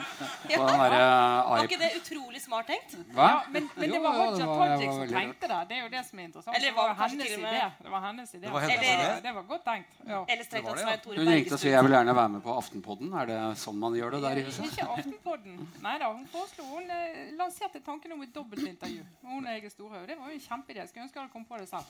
[0.46, 0.58] på ja.
[0.58, 1.02] den derre
[1.48, 2.96] Var ikke det utrolig smart tenkt?
[3.12, 3.28] Hva?
[3.28, 5.60] Ja, men, men jo, det var Haja Tajik som tenkte det.
[5.70, 6.56] Det er jo det som er interessant.
[6.58, 7.66] Eller var det, var hennes idé.
[7.82, 8.44] Det var hennes idé.
[8.46, 10.00] Det var, eller, det var godt tenkt.
[10.06, 10.22] Ja.
[10.26, 12.56] Eller strengt tatt Svein Tore Hun ringte og sa jeg vil gjerne være med på
[12.62, 13.12] Aftenpodden.
[13.22, 14.66] Er det sånn man gjør det der i huset?
[14.70, 15.60] Ikke Aftenpodden.
[15.84, 19.04] Nei da, hun foreslo Hun eh, lanserte tanken om et dobbeltintervju.
[19.28, 20.08] Hun og Hege Storhaug.
[20.08, 20.88] Det var jo en kjempeidé.
[20.88, 21.88] Skulle ønske jeg hadde kommet på det selv.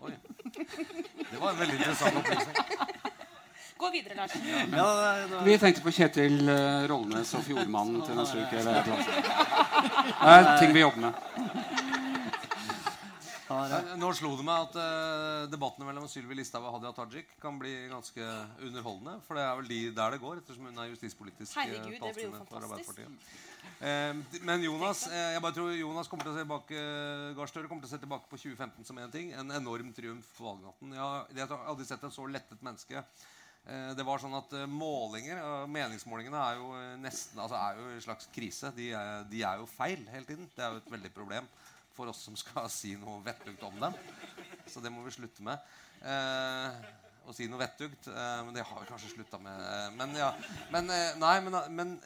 [0.00, 0.12] Oi.
[1.30, 2.56] Det var en veldig interessant opplysning.
[3.80, 4.32] Gå videre, Lars.
[4.36, 5.42] Ja, da, da.
[5.44, 8.60] Vi tenkte på Kjetil uh, Rollnes og Fjordmannen til neste uke.
[8.60, 9.08] Eller et eller annet.
[10.20, 11.12] Det er ting vi jobber med.
[13.50, 17.72] Nå slo det meg at uh, debattene mellom Sylvi Listhaug og Hadia Tajik kan bli
[17.90, 18.26] ganske
[18.62, 19.16] underholdende.
[19.26, 23.32] For det er vel de der det går, ettersom hun er justispolitisk talskvinne for Arbeiderpartiet.
[23.80, 26.84] Uh, men Jonas uh, jeg bare tror Jonas kommer til å se tilbake
[27.36, 29.34] Gahr Støre kommer til å se tilbake på 2015 som en ting.
[29.42, 30.94] En enorm triumf for valgnatten.
[30.94, 33.02] Jeg har aldri sett et så lettet menneske.
[33.66, 36.70] Eh, det var sånn at målinger, Meningsmålingene er jo
[37.02, 38.70] nesten altså er jo en slags krise.
[38.78, 40.48] De er, de er, jo feil hele tiden.
[40.54, 41.50] Det er jo et veldig problem
[42.00, 43.98] for oss som skal si noe vettugt om dem.
[44.70, 45.70] Så det må vi slutte med.
[46.00, 46.80] Eh,
[47.28, 48.08] å si noe vettugt.
[48.08, 49.60] Eh, men det har vi kanskje slutta med.
[49.98, 50.32] men ja,
[50.72, 52.00] men, nei, men, men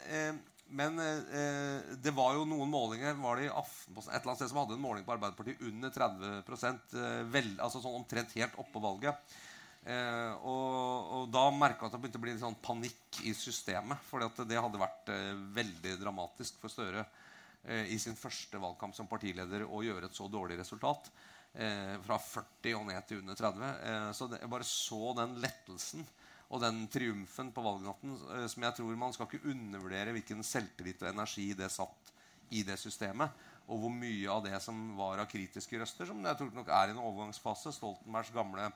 [0.74, 4.50] men eh, det var jo noen målinger var det i Aftenposten et eller annet sted
[4.50, 6.64] som hadde en måling på Arbeiderpartiet under 30
[6.98, 9.36] eh, vel, altså sånn omtrent helt oppå valget.
[9.84, 13.34] Eh, og, og, da merka jeg at det begynte å bli en sånn panikk i
[13.36, 14.00] systemet.
[14.08, 17.20] For det hadde vært eh, veldig dramatisk for Støre eh,
[17.64, 21.06] i sin første valgkamp som partileder å gjøre et så dårlig resultat.
[21.54, 24.14] Eh, fra 40 og ned til under 30.
[24.18, 26.02] så det, jeg bare så den lettelsen
[26.50, 31.04] og den triumfen på valgnatten eh, som jeg tror man skal ikke undervurdere hvilken selvtillit
[31.04, 32.10] og energi det satt
[32.50, 33.30] i det systemet.
[33.70, 36.90] Og hvor mye av det som var av kritiske røster, som jeg tror nok er
[36.90, 37.72] i en overgangsfase.
[37.72, 38.66] Stoltenbergs gamle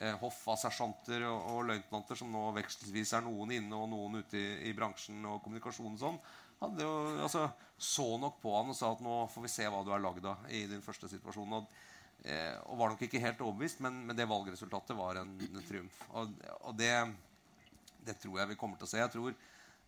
[0.00, 4.22] eh, hoff av sersjanter og, og løytnanter, som nå vekselvis er noen inne og noen
[4.24, 6.18] ute i, i bransjen og kommunikasjonen sånn,
[6.64, 7.48] hadde jo, altså,
[7.78, 10.26] så nok på han og sa at nå får vi se hva du er lagd
[10.28, 11.58] av i din første situasjon.
[11.58, 11.68] Og
[12.24, 15.98] Eh, og var nok ikke helt overbevist, men, men det valgresultatet var en, en triumf.
[16.16, 16.30] Og,
[16.64, 16.92] og det,
[18.06, 19.02] det, tror jeg vi kommer til å se.
[19.02, 19.34] Jeg tror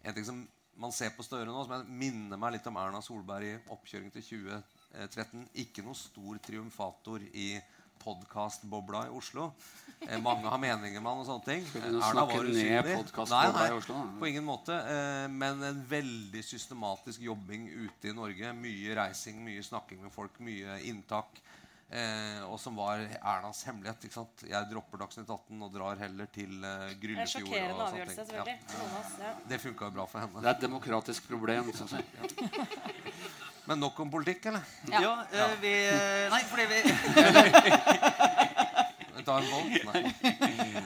[0.07, 0.43] En ting som
[0.77, 4.27] man ser på Støre nå, som minner meg litt om Erna Solberg i oppkjøring til
[4.27, 7.49] 2013 Ikke noe stor triumfator i
[8.07, 9.51] podkastbobla i Oslo.
[10.07, 11.67] Eh, mange har meninger med han og sånne ting.
[11.67, 13.99] Skal du snakke ned nei, i Oslo?
[14.21, 14.77] På ingen måte.
[14.77, 18.53] Eh, men en veldig systematisk jobbing ute i Norge.
[18.57, 21.41] Mye reising, mye snakking med folk, mye inntak.
[21.87, 24.09] Eh, og som var Ernas hemmelighet.
[24.09, 24.43] ikke sant?
[24.51, 27.47] Jeg dropper Dagsnytt 18 og drar heller til eh, Det er Gryllefjord.
[27.47, 28.59] sjokkerende avgjørelse, selvfølgelig.
[28.75, 29.27] ja.
[29.27, 30.43] Ja, det funka jo bra for henne.
[30.43, 31.71] Det er et demokratisk problem.
[31.79, 32.01] Sånn.
[32.03, 33.43] jeg.
[33.67, 34.61] Men nok om politikk, eller?
[34.93, 35.73] Ja, eh, vi
[36.31, 36.83] Nei, fordi vi
[39.27, 39.83] Ta en bolt?
[39.89, 40.03] Nei.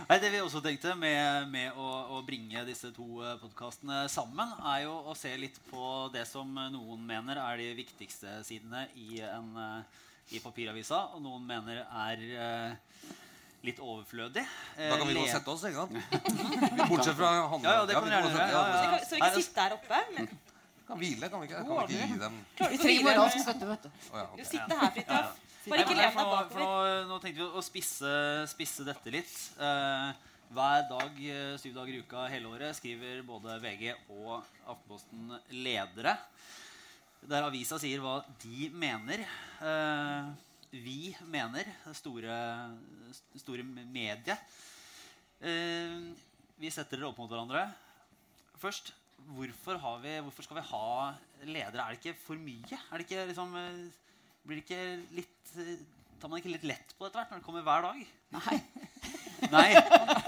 [0.08, 4.86] Nei, Det vi også tenkte med, med å, å bringe disse to podkastene sammen, er
[4.86, 9.50] jo å se litt på det som noen mener er de viktigste sidene i, en,
[9.60, 9.84] eh,
[10.38, 12.16] i papiravisa, og noen mener er
[12.46, 12.72] eh,
[13.68, 14.40] litt overflødig.
[14.78, 15.92] Eh, Da kan vi gå og sette oss, ikke sant?
[16.88, 17.68] Bortsett fra handlinga.
[17.68, 17.88] Ja, ja, Ja,
[18.24, 18.64] Så ja.
[18.72, 20.00] vi kan, så vi kan sitte der oppe.
[20.16, 20.24] Men
[20.90, 21.60] Kan hvile, kan vi ikke?
[21.62, 23.90] Kan vi ikke gi dem klarer Vi du trenger moralsk støtte, vet du.
[24.10, 24.48] Oh, ja, okay.
[24.48, 25.38] Sitte her, Fridtjof.
[25.60, 27.04] Bare ikke len deg bakover.
[27.06, 28.12] nå, tenkte vi å spisse,
[28.50, 29.34] spisse dette litt.
[29.60, 30.10] Uh,
[30.50, 35.30] hver dag, eh, syv dager i uka hele året, skriver både VG og Aftenposten
[35.62, 36.16] ledere.
[37.30, 39.22] Der avisa sier hva de mener.
[39.62, 40.32] Uh,
[40.74, 42.34] vi mener, store,
[43.38, 44.36] store medie.
[45.38, 46.10] Eh,
[46.60, 47.64] vi setter dere opp mot hverandre.
[48.60, 48.92] Først,
[49.36, 50.88] hvorfor, har vi, hvorfor skal vi ha
[51.44, 51.84] ledere?
[51.84, 52.78] Er det ikke for mye?
[52.78, 53.80] Er det ikke liksom eh,
[54.46, 55.80] blir det ikke litt eh,
[56.20, 58.00] Tar man ikke litt lett på dette hvert når det kommer hver dag?
[58.34, 58.56] Nei.
[59.54, 59.68] Nei.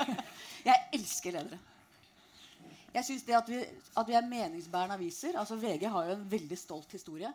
[0.70, 1.58] Jeg elsker ledere.
[2.94, 3.58] Jeg synes det at vi,
[4.00, 7.28] at vi er meningsbærende aviser altså VG har jo en veldig stolt historie.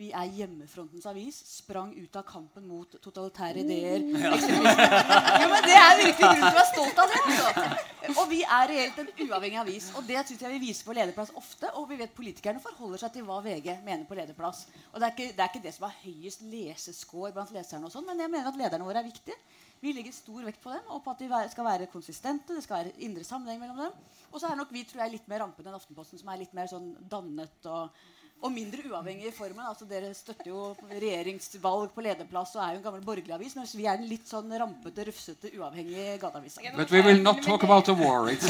[0.00, 1.36] Vi er hjemmefrontens avis.
[1.58, 4.00] Sprang ut av kampen mot totalitære ideer.
[4.00, 4.72] ekstremisme.
[5.42, 7.20] Jo, men Det er virkelig grunn til å være stolt av det.
[7.32, 7.90] Altså.
[8.12, 9.90] Og vi er reelt en uavhengig avis.
[9.98, 11.68] Og det synes jeg vi viser på lederplass ofte.
[11.76, 14.64] Og vi vet politikerne forholder seg til hva VG mener på lederplass.
[14.92, 17.92] Og det er ikke det, er ikke det som har høyest lesescore blant leserne, og
[17.92, 19.36] sånn, men jeg mener at lederne våre er viktige.
[19.82, 22.56] Vi legger stor vekt på dem, og på at de skal være konsistente.
[22.56, 24.18] Det skal være indre sammenheng mellom dem.
[24.32, 26.54] Og så er nok vi tror jeg, litt mer rampete enn Aftenposten, som er litt
[26.56, 28.04] mer sånn dannet og,
[28.42, 29.62] og mindre uavhengig i formen.
[29.68, 33.74] Altså, dere støtter jo regjeringsvalg på lederplass og er jo en gammel borgerlig avis, mens
[33.78, 36.58] vi er en litt sånn rampete, rufsete, uavhengig gateavis.
[36.76, 38.30] But we will not talk about the war.
[38.32, 38.48] It's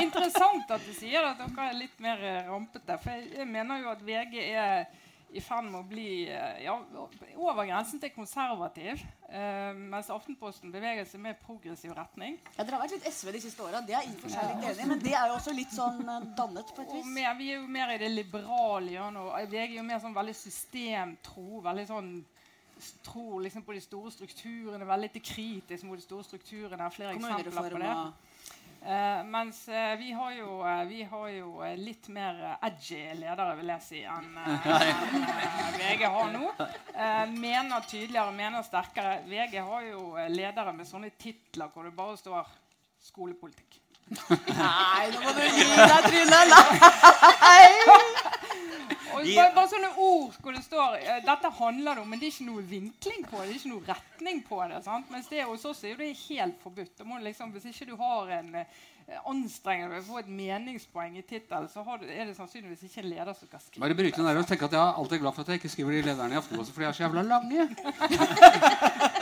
[0.00, 2.96] Interessant at du sier at dere er litt mer rampete.
[3.02, 4.86] For jeg mener jo at VG er
[5.34, 6.76] i ferd med å bli eh, ja,
[7.34, 9.02] over grensen til konservativ.
[9.28, 12.38] eh, mens Aftenposten beveger seg mer progressiv retning.
[12.54, 13.82] Ja, dere har vært litt SV de siste åra.
[13.84, 16.00] Det er i og for seg litt enig men det er jo også litt sånn
[16.04, 17.10] eh, dannet på et vis.
[17.18, 20.38] mer, vi er jo mer i det liberale og VG er jo mer sånn veldig
[20.44, 21.60] systemtro.
[21.66, 22.16] veldig sånn
[23.00, 24.84] Tror liksom på de store strukturene.
[24.84, 26.90] Veldig lite kritisk mot de store strukturene.
[26.92, 27.92] Flere eksempler på det.
[28.86, 33.72] Eh, mens eh, vi har jo, eh, vi har jo litt mer edgy ledere, vil
[33.72, 34.68] jeg si, enn eh,
[35.80, 36.52] VG har nå.
[37.32, 39.16] Mener tydeligere, mener sterkere.
[39.26, 42.54] VG har jo ledere med sånne titler hvor det bare står
[43.08, 43.80] 'skolepolitikk'.
[44.06, 46.40] Nei, nå må du gi deg, Trine!
[47.42, 48.22] Nei!
[49.16, 52.28] Og bare, bare sånne ord hvor det står eh, 'Dette handler det om', men det
[52.28, 53.46] er ikke noe vinkling på det.
[53.46, 54.82] det er ikke noe retning på det.
[54.84, 55.08] Sant?
[55.12, 57.02] Mens det hos oss er jo det helt forbudt.
[57.26, 58.84] Liksom, hvis ikke du har en eh,
[59.30, 63.04] anstrengende ved å få et meningspoeng i tittelen, så har du, er det sannsynligvis ikke
[63.04, 65.36] en leder som skal skrive Bare bryte der og tenke at jeg er alltid glad
[65.36, 67.68] for at jeg ikke skriver de lederne i Aftenposten, for de er så jævla lange.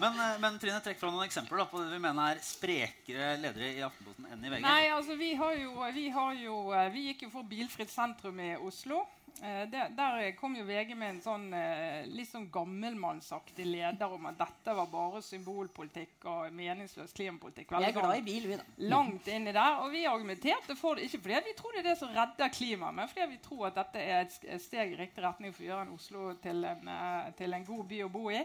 [0.00, 3.30] Men, eh, men Trine, trekk fram noen eksempler da, på det vi mener er sprekere
[3.42, 4.64] ledere i Aftenposten enn i VG.
[4.64, 8.40] Nei, altså vi har jo Vi, har jo, eh, vi gikk jo for bilfritt sentrum
[8.40, 9.04] i Oslo.
[9.42, 14.26] Eh, der, der kom jo VG med en sånn eh, litt sånn gammelmannsaktig leder om
[14.28, 17.70] at dette var bare symbolpolitikk og meningsløs klimapolitikk.
[17.70, 18.66] Vi Veldig er glad i bil, vi, da.
[18.92, 19.78] langt inni der.
[19.84, 22.98] Og vi argumenterte for det ikke fordi vi tror det er det som redder klimaet,
[22.98, 25.86] men fordi vi tror at dette er et steg i riktig retning for å gjøre
[25.86, 28.44] en Oslo til en, eh, til en god by å bo i.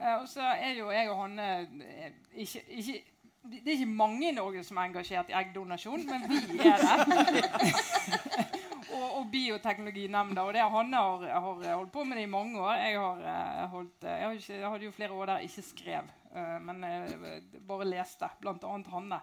[0.00, 2.96] Eh, og så er jo jeg og Hanne eh, ikke, ikke
[3.46, 7.44] det er ikke mange i Norge som er engasjert i eggdonasjon, men vi er det.
[8.96, 10.42] og, og Bioteknologinemnda.
[10.42, 12.72] Og det Hanne har, har holdt på med det i mange år.
[12.82, 15.68] Jeg, har, eh, holdt, jeg, har ikke, jeg hadde jo flere år der jeg ikke
[15.68, 16.10] skrev,
[16.66, 16.82] men
[17.68, 18.28] bare leste.
[18.42, 19.20] Blant annet Hanne.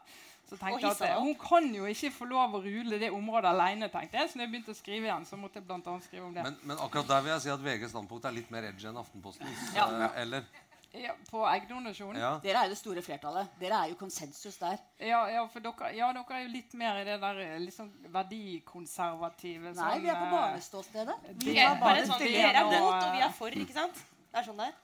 [0.53, 1.13] Så tenkte jeg at eh.
[1.17, 4.29] Hun kan jo ikke få lov å rule det området alene, tenkte jeg.
[4.29, 6.43] Så når jeg begynte å skrive igjen, så måtte jeg blant annet skrive om det.
[6.45, 8.99] Men, men akkurat der vil jeg si at VGs standpunkt er litt mer edgy enn
[9.01, 9.63] Aftenpostens.
[9.73, 9.87] Ja.
[9.89, 10.45] eh, Eller?
[10.93, 12.19] ja, på eggdonasjon?
[12.21, 12.35] Ja.
[12.43, 13.49] Dere er jo det store flertallet.
[13.57, 14.77] Dere er jo konsensus der.
[15.01, 19.73] Ja, ja, for dere, ja, dere er jo litt mer i det der liksom verdikonservative
[19.73, 21.15] Nei, vi er på barneståstedet.
[21.43, 23.59] Vi er bare sånn, dere er mot, og vi er for.
[23.63, 24.03] ikke sant?
[24.29, 24.79] Det er sånn det er.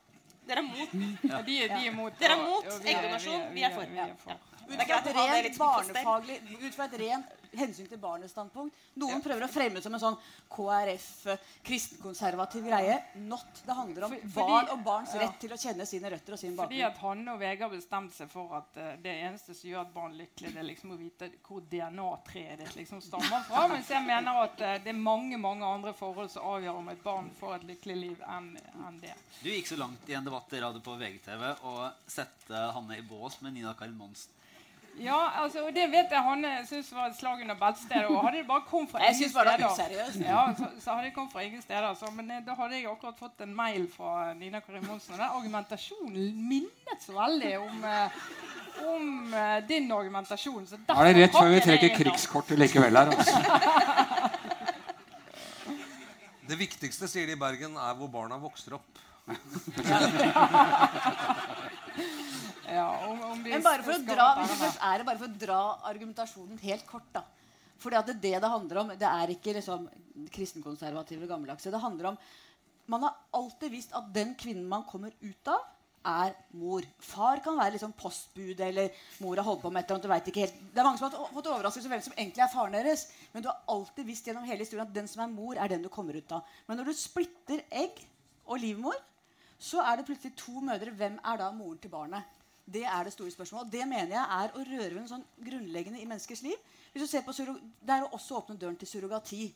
[0.50, 0.94] Dere er mot.
[1.30, 3.94] Ja, de, de er mot Dere er mot vi eggdonasjon, vi er for.
[3.94, 4.48] Vi er for.
[4.70, 8.76] Ut fra et å rent barnefaglig Ut fra et rent hensyn til barnets standpunkt.
[9.00, 10.18] Noen prøver å fremme det som en sånn
[10.52, 11.08] KrF,
[11.66, 12.98] kristenkonservativ greie.
[13.26, 13.62] Not.
[13.66, 15.22] Det handler om For- fordi- barn og barns ja.
[15.22, 18.30] rett til å kjenne sine røtter og sin Fordi at Hanne og Vegard bestemte seg
[18.30, 21.32] for at uh, det eneste som gjør et barn lykkelig, det er liksom å vite
[21.48, 23.68] hvor DNA-treet ditt liksom stammer fra.
[23.68, 27.04] Mens jeg mener at uh, det er mange mange andre forhold som avgjør om et
[27.04, 29.16] barn får et lykkelig liv, enn en det.
[29.42, 33.02] Du gikk så langt i en debatt dere hadde på VGTV og sette Hanne i
[33.02, 34.39] bås med Nina Karin Monsen.
[35.00, 38.06] Ja, altså, og det vet jeg Hanne syns var et slag under beltestedet.
[38.10, 39.52] Og hadde det bare kommet fra Jeg ingen steder
[40.26, 41.94] ja, så, så hadde det kommet fra ingen steder.
[42.00, 45.14] Så, men eh, da hadde jeg akkurat fått en mail fra Nina Karin Monsen.
[45.14, 48.10] Og den argumentasjonen minnet så veldig om, eh,
[48.92, 50.68] om eh, din argumentasjon.
[50.68, 53.10] Så derfor er det rett før vi trekker krigskortet likevel her.
[53.16, 53.38] Altså.
[56.50, 58.90] Det viktigste, sier de i Bergen, er hvor barna vokser opp.
[62.74, 65.40] Ja, om, om Men bare for å dra, hvis først er det bare for å
[65.46, 67.24] dra argumentasjonen helt kort, da.
[67.80, 69.88] Fordi at det, det det handler om, det er ikke liksom
[70.36, 71.72] kristenkonservative gammeldagse.
[71.72, 72.22] Det handler om
[72.90, 75.62] Man har alltid visst at den kvinnen man kommer ut av,
[76.10, 76.86] er mor.
[77.04, 80.28] Far kan være liksom postbud, eller mor har holdt på med et eller annet.
[80.32, 80.56] ikke helt.
[80.74, 83.06] Det er mange som har fått overraskelse over hvem som egentlig er faren deres.
[83.34, 85.84] Men du har alltid visst gjennom hele historien at den som er mor, er den
[85.86, 86.42] du kommer ut av.
[86.68, 88.02] Men når du splitter egg
[88.48, 88.98] og livmor,
[89.60, 90.96] så er det plutselig to mødre.
[90.96, 92.39] Hvem er da moren til barnet?
[92.74, 93.66] Det er det store spørsmålet.
[93.66, 96.60] Og det mener jeg er å røre ved noe sånn grunnleggende i menneskers liv.
[96.92, 99.48] Hvis du ser på Det er å også åpne døren til surrogati.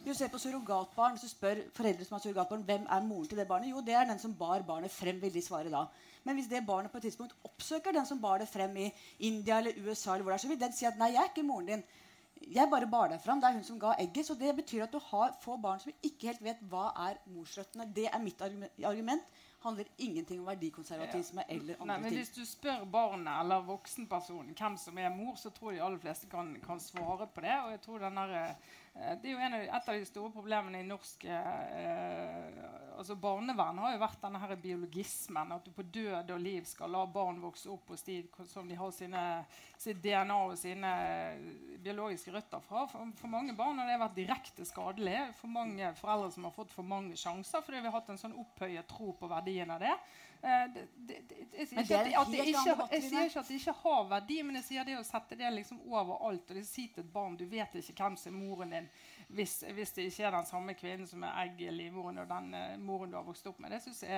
[0.00, 3.36] Hvis du ser på surrogatbarn, så spør foreldre som har surrogatbarn, hvem er moren til
[3.38, 3.68] det barnet.
[3.68, 5.82] Jo, det er den som bar barnet frem, vil de svare da.
[6.24, 8.86] Men hvis det barnet på et tidspunkt oppsøker den som bar det frem i
[9.18, 11.28] India eller USA, eller hvor det er, så vil den si at nei, jeg er
[11.28, 11.84] ikke moren din.
[12.48, 13.40] Jeg bare bar deg fram.
[13.42, 14.26] Det er hun som ga egget.
[14.26, 17.90] Så det betyr at du har få barn som ikke helt vet hva er morsrøttene.
[17.92, 19.28] Det er mitt argument.
[19.60, 22.18] Handler ingenting om verdikonservatisme eller andre Nei, men ting.
[22.18, 26.30] Hvis du spør barnet eller voksenpersonen hvem som er mor, så tror de aller fleste
[26.32, 27.58] kan, kan svare på det.
[27.64, 28.54] Og jeg tror den der, eh,
[28.94, 33.94] det er jo av, et av de store problemene i norsk eh, altså Barnevern har
[33.94, 35.54] jo vært denne her biologismen.
[35.54, 38.18] At du på død og liv skal la barn vokse opp hos de
[38.50, 39.22] som de har sine,
[39.80, 40.90] sitt DNA og sine
[41.80, 42.84] biologiske røtter fra.
[42.90, 45.18] For, for mange barn har det vært direkte skadelig.
[45.40, 48.36] For mange foreldre som har fått for mange sjanser fordi vi har hatt en sånn
[48.42, 49.94] opphøyet tro på verdien av det.
[50.42, 53.48] Eh, det, det, det jeg sier ikke at, at det ikke, jeg sier ikke at
[53.50, 56.48] det ikke har verdi, men jeg sier det å sette det liksom overalt.
[56.48, 58.86] Og det si til et barn du vet ikke hvem som er moren din,
[59.28, 62.54] hvis, hvis det ikke er den samme kvinnen som er egg i livmoren og den
[62.56, 63.74] uh, moren du har vokst opp med.
[63.76, 64.16] Det synes jeg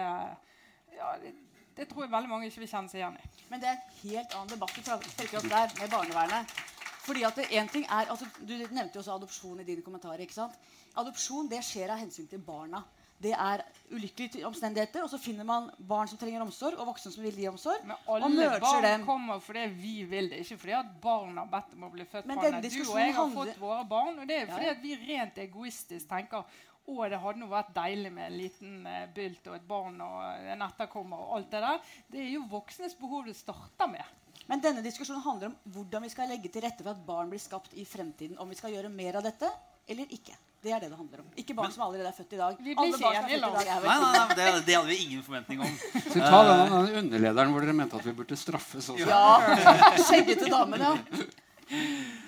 [0.92, 1.34] ja, det,
[1.76, 3.28] det tror jeg veldig mange ikke vil kjenne seg igjen i.
[3.50, 6.56] Men det er en helt annen debatt trekker opp der med barnevernet.
[7.02, 10.22] Fordi at det, en ting er, altså, Du nevnte jo også adopsjon i dine kommentarer.
[10.22, 10.54] ikke sant?
[10.96, 12.84] Adopsjon det skjer av hensyn til barna.
[13.22, 13.62] Det er
[13.92, 17.46] ulykkelige omstendigheter, og så finner man barn som trenger omsorg, og voksne som vil gi
[17.50, 17.84] omsorg.
[17.86, 19.06] Men og alle barn dem.
[19.06, 22.28] kommer fordi vi vil det, ikke fordi at barn har bedt om å bli født.
[22.30, 24.76] Men denne Du og jeg har fått våre barn, og det er fordi ja.
[24.76, 29.04] at vi rent egoistisk tenker å, det hadde nå vært deilig med en liten eh,
[29.14, 31.92] bylt og et barn og en etterkommer og alt det der.
[32.10, 34.18] Det er jo voksnes behov det starter med.
[34.50, 37.42] Men denne diskusjonen handler om hvordan vi skal legge til rette for at barn blir
[37.42, 38.40] skapt i fremtiden.
[38.42, 39.50] Om vi skal gjøre mer av dette
[39.86, 40.34] eller ikke.
[40.62, 41.30] Det er det det handler om.
[41.42, 42.58] Ikke barn som allerede er født i dag.
[42.58, 44.36] Vi blir Alle ikke barn som er enige, født i dag er Nei, nei, nei
[44.38, 45.72] det, det hadde vi ingen forventning om.
[46.04, 49.08] Så ta den, den underlederen hvor dere mente at vi burde straffes også.
[49.10, 49.96] Ja.
[50.06, 50.92] Skjeggete damen, ja.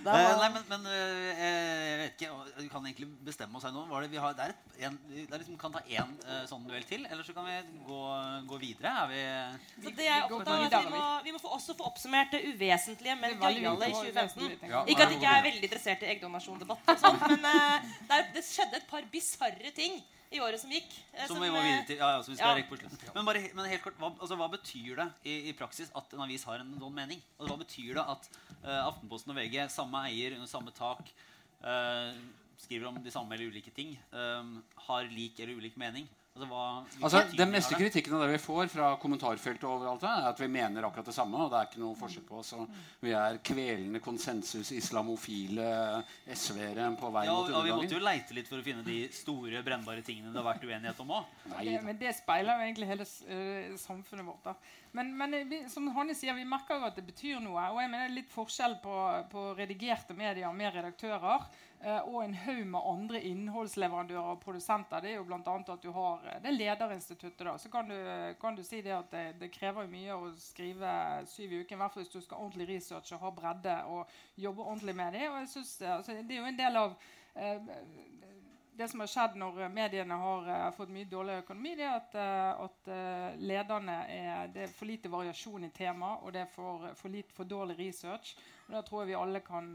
[0.05, 3.73] Da Eh, nei, men, men eh, jeg vet ikke Vi kan egentlig bestemme oss her
[3.75, 3.85] nå.
[3.89, 6.13] Var det, vi har, det er et, en, det er liksom, kan ta én
[6.49, 8.01] sånn duell til, eller så kan vi gå,
[8.51, 8.93] gå videre.
[9.05, 9.23] Er vi
[9.87, 13.17] Så det er går opptatt vi må, vi må få også få oppsummert det uvesentlige,
[13.21, 14.69] men gøyale i 2015.
[14.71, 18.45] Ja, Ikke at jeg ikke er veldig interessert i eggdonasjondebatt, men uh, det, er, det
[18.47, 20.01] skjedde et par bisarre ting
[20.35, 20.95] i året som gikk.
[21.13, 22.01] eh, som vi må eh, videre til.
[22.01, 22.57] Ja, ja, så vi skal ja.
[22.59, 23.13] rekke på slutten.
[23.15, 26.25] Men, bare, men helt kort, hva, altså, hva betyr det i, i praksis at en
[26.27, 27.23] avis har en sånn mening?
[27.37, 28.29] Altså, hva betyr det at
[28.65, 31.13] uh, Aftenposten og VG, samme eier under samme tak,
[31.63, 32.11] uh,
[32.65, 34.59] skriver om de samme eller ulike ting, um,
[34.89, 36.09] har lik eller ulik mening?
[36.35, 40.25] Altså, hva, Altså, Den meste kritikken av det vi får fra kommentarfeltet, og overalt er
[40.33, 41.39] at vi mener akkurat det samme.
[41.39, 42.53] og det er ikke noe forskjell på oss.
[42.55, 42.69] og
[43.01, 47.55] Vi er kvelende konsensus, islamofile SV-ere på vei Ja, mot undergangen.
[47.55, 50.49] og vi måtte jo leite litt for å finne de store, brennbare tingene det har
[50.49, 51.25] vært uenighet om òg.
[51.85, 54.43] Men det speiler jo egentlig hele uh, samfunnet vårt.
[54.43, 54.57] da.
[54.91, 57.63] Men, men eh, vi, som Hanne sier, vi merker jo at det betyr noe.
[57.75, 58.99] Og jeg mener er litt forskjell på,
[59.31, 65.03] på redigerte medier med redaktører eh, og en haug med andre innholdsleverandører og produsenter.
[65.05, 65.41] Det er jo bl.a.
[65.45, 67.45] at du har det det lederinstituttet.
[67.47, 67.97] da, Så kan du,
[68.41, 70.95] kan du si det at det, det krever mye å skrive
[71.29, 71.77] syv i uken.
[71.77, 75.13] I hvert fall hvis du skal ordentlig researche, og ha bredde og jobbe ordentlig med
[75.13, 75.29] det.
[75.29, 76.97] Og jeg synes, det, altså, det er jo en del av
[77.35, 77.75] eh,
[78.77, 81.95] det som har skjedd når eh, mediene har uh, fått mye dårlig økonomi, det er
[81.95, 82.91] at, uh, at
[83.39, 87.31] lederne er, det er for lite variasjon i tema, og det er for, for, litt,
[87.37, 88.35] for dårlig research.
[88.67, 89.71] Og Da tror jeg vi alle kan,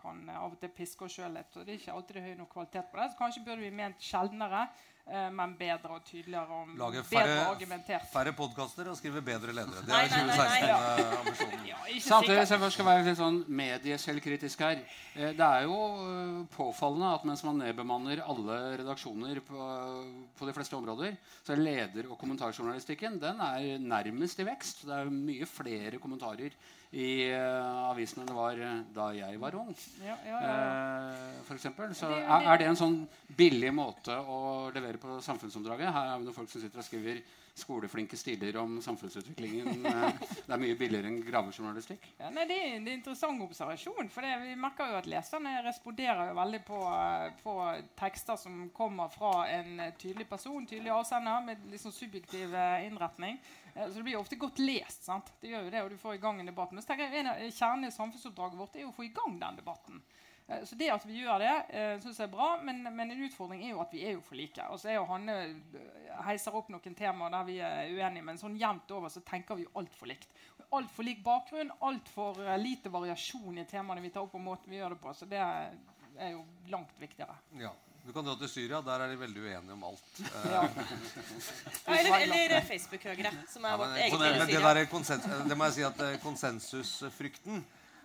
[0.00, 1.54] kan av og til piske oss sjøl litt.
[1.54, 3.10] og Det er ikke alltid det høy nok kvalitet på det.
[3.12, 4.64] Så kanskje burde vi ment sjeldnere.
[5.08, 8.08] Eh, men bedre og tydeligere og Lage bedre færre, argumentert.
[8.12, 9.80] færre podkaster og skrive bedre ledere.
[9.86, 10.48] Det er nei, nei, nei.
[10.58, 11.62] 2016-ambisjonen.
[11.70, 15.78] Ja, ikke Samtidig, hvis jeg skal være litt sånn medieselvkritisk her eh, Det er jo
[16.04, 19.68] eh, påfallende at mens man nedbemanner alle redaksjoner på,
[20.36, 24.84] på de fleste områder, så er leder- og kommentarjournalistikken den er nærmest i vekst.
[24.90, 26.52] Det er mye flere kommentarer
[26.96, 29.74] i uh, avisene det var eh, da jeg var ung.
[30.00, 30.52] Ja, ja, ja.
[30.56, 31.92] Uh, for eksempel.
[31.96, 32.96] Så er, er det en sånn
[33.36, 34.38] billig måte å
[34.72, 35.92] levere på samfunnsoppdraget?
[35.94, 37.20] Her er det noen folk som sitter og skriver
[37.58, 39.82] skoleflinke stiler om samfunnsutviklingen.
[40.48, 42.04] Det er mye billigere enn gravejournalistikk.
[42.20, 44.08] Ja, nei, det, er, det er en interessant observasjon.
[44.14, 46.78] For det, vi merker jo at leserne responderer jo veldig på,
[47.42, 47.56] på
[47.98, 53.40] tekster som kommer fra en tydelig person, tydelig avsender, med sånn subjektiv eh, innretning.
[53.74, 55.02] Eh, Så det blir ofte godt lest.
[55.08, 55.34] sant?
[55.42, 56.72] Det gjør jo det, og du får i gang en debatt.
[56.72, 59.58] Men så tenker jeg, Kjernen i samfunnsoppdraget vårt er jo å få i gang den
[59.60, 60.00] debatten.
[60.48, 63.24] Eh, Så det at vi gjør det, uh, syns jeg er bra, men, men en
[63.26, 64.68] utfordring er jo at vi er jo for like.
[64.72, 68.40] Og så er jo Hanne eh, heiser opp noen temaer der vi er uenige, men
[68.40, 70.30] sånn jevnt over så tenker vi jo altfor likt.
[70.74, 74.96] Altfor lik bakgrunn, altfor lite variasjon i temaene vi tar opp, og måten vi gjør
[74.96, 75.14] det på.
[75.16, 75.76] Så det er,
[76.32, 77.36] jo langt viktigere.
[77.60, 77.70] Ja.
[78.08, 78.78] Du kan dra til Syria.
[78.80, 80.04] Der er de veldig uenige om alt.
[80.28, 80.62] Eh, Ja.
[81.92, 85.68] Eller eller Facebook-høyre, som er Ja, vårt eget men men det, der konsens, det må
[85.68, 87.64] jeg si at eh, konsensusfrykten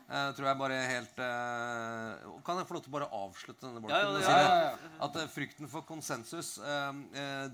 [0.10, 3.82] eh, tror jeg bare helt uh, Kan jeg få lov til å bare avslutte denne
[3.84, 4.22] bolken?
[4.24, 4.92] Ja, ja, ja.
[5.06, 6.56] At uh, frykten for konsensus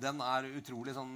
[0.01, 1.13] Den er utrolig sånn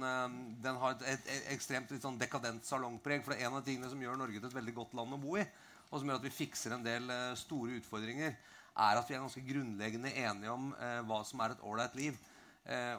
[0.64, 3.24] Den har et, et, et ekstremt litt sånn dekadent salongpreg.
[3.24, 5.20] For det er en av tingene som gjør Norge til et veldig godt land å
[5.20, 5.46] bo i,
[5.90, 9.42] og som gjør at vi fikser en del store utfordringer, er at vi er ganske
[9.46, 10.70] grunnleggende enige om
[11.06, 12.18] hva som er et ålreit liv.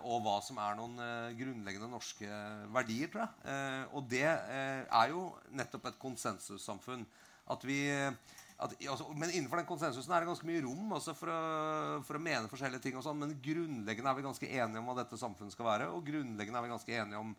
[0.06, 1.00] Og hva som er noen
[1.36, 2.30] grunnleggende norske
[2.76, 3.88] verdier, tror jeg.
[3.98, 5.28] Og det er jo
[5.58, 7.04] nettopp et konsensussamfunn.
[7.54, 7.80] At vi,
[8.56, 12.18] at, altså, men innenfor den konsensusen er det ganske mye rom altså, for, å, for
[12.18, 12.96] å mene forskjellige ting.
[12.98, 15.92] og sånn, Men grunnleggende er vi ganske enige om hva dette samfunnet skal være.
[15.94, 17.36] Og grunnleggende er vi ganske enige om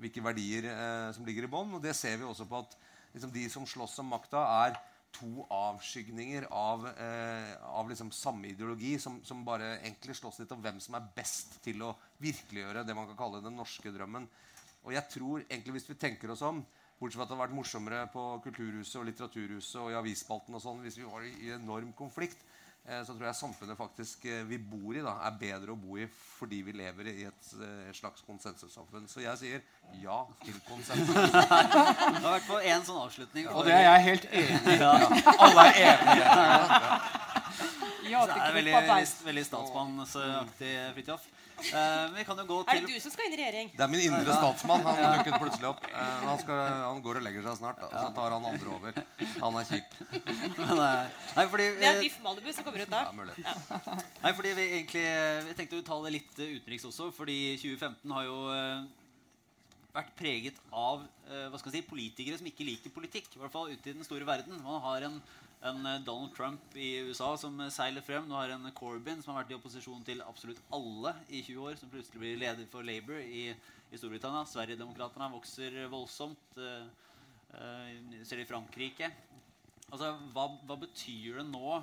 [0.00, 1.74] hvilke verdier eh, som ligger i bånn.
[1.76, 2.78] Og det ser vi også på at
[3.12, 4.78] liksom, de som slåss om makta, er
[5.10, 10.62] to avskygninger av, eh, av liksom samme ideologi, som, som bare egentlig slåss litt om
[10.62, 14.28] hvem som er best til å virkeliggjøre det man kan kalle den norske drømmen.
[14.86, 16.62] Og jeg tror egentlig hvis vi tenker oss om,
[17.00, 20.62] bortsett fra at det hadde vært morsommere på Kulturhuset og Litteraturhuset og i avisspalten og
[20.62, 22.42] sånn, hvis vi var i enorm konflikt,
[22.84, 25.96] eh, så tror jeg samfunnet faktisk eh, vi bor i, da, er bedre å bo
[25.96, 29.08] i fordi vi lever i et, eh, et slags konsensussamfunn.
[29.08, 29.64] Så jeg sier
[30.02, 31.08] ja til konsensus.
[31.40, 33.48] Det har vært på én sånn avslutning.
[33.54, 34.78] Og det er jeg helt enig i.
[34.84, 34.92] Ja.
[35.38, 36.30] Alle er enige.
[36.36, 37.19] Ja
[38.10, 38.74] Det er veldig,
[39.26, 41.28] veldig, statsmannsaktig, Fridtjof.
[41.60, 43.70] Uh, vi kan jo gå Er det du som skal inn i regjering?
[43.74, 44.84] Det er min indre statsmann.
[44.86, 45.82] Han dukket plutselig opp.
[45.92, 47.82] Uh, han, skal, han går og legger seg snart.
[47.82, 47.90] Da.
[47.92, 49.00] Så tar han andre over.
[49.42, 49.98] Han er kjip.
[50.56, 53.02] Men, eh, Nei, fordi, Det er Biff Malibu som kommer ut da.
[53.08, 53.36] Ja, mulig.
[54.24, 55.04] nei, fordi vi egentlig
[55.50, 58.40] Vi tenkte å ta det litt utenriks også, fordi 2015 har jo
[59.90, 61.02] vært preget av
[61.50, 63.30] hva skal jeg si, politikere som ikke liker politikk.
[63.34, 64.60] I hvert fall ute i den store verden.
[64.64, 65.20] Man har en,
[65.60, 68.28] en eh, Donald Trump i USA som eh, seiler frem.
[68.28, 71.78] Du har en Corbyn som har vært i opposisjon til absolutt alle i 20 år,
[71.80, 73.50] som plutselig blir leder for Labour i,
[73.90, 74.46] i Storbritannia.
[74.48, 76.60] Sverigedemokraterna vokser voldsomt.
[76.60, 76.86] Uh,
[78.22, 79.08] ser det i Frankrike.
[79.90, 81.80] Altså, hva, hva betyr det nå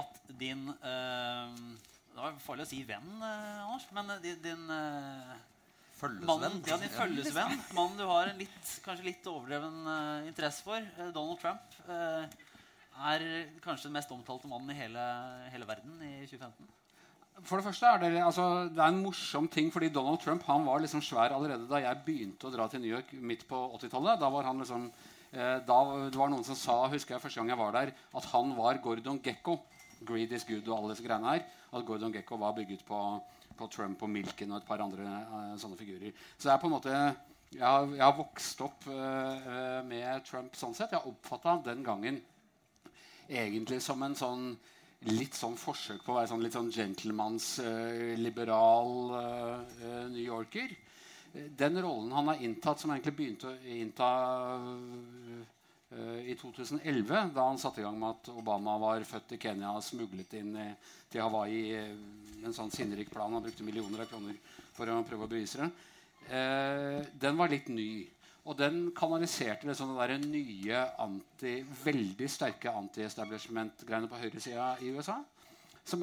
[0.00, 1.52] at din uh,
[2.10, 5.36] Det var farlig å si venn, uh, Anders, men din, din eh,
[6.00, 6.58] Følgesvenn.
[6.66, 7.58] Ja, din følgesvenn.
[7.76, 9.82] Mannen du har en litt, kanskje litt overdreven
[10.30, 10.86] interesse for.
[11.12, 11.76] Donald Trump.
[13.12, 13.24] Er
[13.64, 15.06] kanskje den mest omtalte mannen i hele,
[15.52, 16.68] hele verden i 2015.
[17.46, 20.66] For det første er det, altså, det er en morsom ting, fordi Donald Trump han
[20.66, 24.20] var liksom svær allerede da jeg begynte å dra til New York midt på 80-tallet.
[24.20, 24.90] Da var han liksom,
[25.32, 25.78] eh, da,
[26.10, 28.82] Det var noen som sa husker jeg første gang jeg var der, at han var
[28.84, 29.56] Gordon Gekko.
[30.04, 31.46] Greed is good og alle disse greiene her.
[31.72, 33.00] At Gordon Gekko var bygget på,
[33.56, 36.12] på Trump og Milken og et par andre eh, sånne figurer.
[36.36, 36.96] Så er på en måte
[37.50, 40.92] jeg har, jeg har vokst opp eh, eh, med Trump sånn sett.
[40.94, 42.20] Jeg oppfatta den gangen
[43.30, 44.58] egentlig som en sånn
[45.08, 48.90] litt sånn forsøk på å være sånn litt sånn gentlemanns-liberal
[50.12, 50.68] New Yorker.
[51.32, 54.08] Eh, Den rollen han har inntatt, som egentlig begynte å innta
[54.58, 59.72] uh, i 2011, da han satte i gang med at Obama var født i Kenya
[59.74, 60.74] og smuglet inn i,
[61.10, 61.94] til Hawaii eh,
[62.44, 63.34] en sånn sinnrik plan.
[63.34, 64.36] Han brukte millioner av kroner
[64.76, 65.70] for å prøve å bevise det.
[66.30, 67.90] Eh, den var litt ny.
[68.48, 75.18] Og den kanaliserte det sånne der nye, anti, veldig sterke anti-establishment-greiene på høyresida i USA.
[75.84, 76.02] som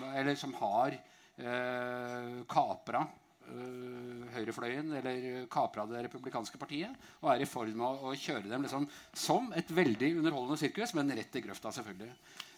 [0.00, 7.48] med som har eh, kapra eh, høyrefløyen, eller kapra det republikanske partiet, og er i
[7.50, 11.44] ferd med å, å kjøre dem liksom, som et veldig underholdende sirkus, men rett i
[11.44, 12.12] grøfta, selvfølgelig.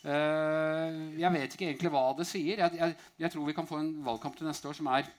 [0.05, 2.65] Eh, jeg vet ikke egentlig hva det sier.
[2.65, 5.11] Jeg, jeg, jeg tror vi kan få en valgkamp til neste år som er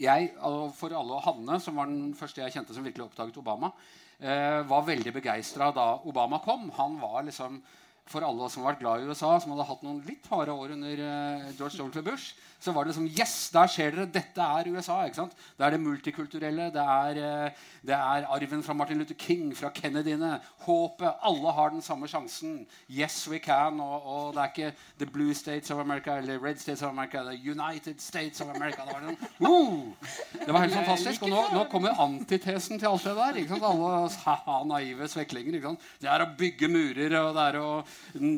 [0.00, 0.32] jeg,
[0.74, 3.70] For alle og Hanne, som var den første jeg kjente som virkelig oppdaget Obama,
[4.18, 6.70] eh, var veldig begeistra da Obama kom.
[6.78, 7.62] Han var liksom
[8.10, 10.74] for alle som har vært glad i USA, som hadde hatt noen litt harde år
[10.76, 12.02] under uh, George W.
[12.04, 14.06] Bush, så var det som Yes, der ser dere!
[14.12, 15.02] Dette er USA.
[15.04, 15.34] ikke sant?
[15.56, 16.70] Det er det multikulturelle.
[16.72, 20.38] Det er, uh, det er arven fra Martin Luther King, fra Kennedyene.
[20.64, 21.20] Håpet.
[21.24, 22.66] Alle har den samme sjansen.
[22.88, 23.80] Yes, we can.
[23.80, 27.24] Og, og, det er ikke The Blue States of America eller Red States of America.
[27.24, 28.84] The United States of America.
[28.84, 30.08] Det var, noen uh!
[30.44, 31.24] det var helt fantastisk.
[31.24, 33.42] Og nå, nå, kommer antitesen til alt det der.
[33.42, 33.68] ikke sant?
[33.72, 35.56] Alle ha, ha naive sveklinger.
[35.56, 35.92] ikke sant?
[36.00, 37.68] Det er å bygge murer, og det er å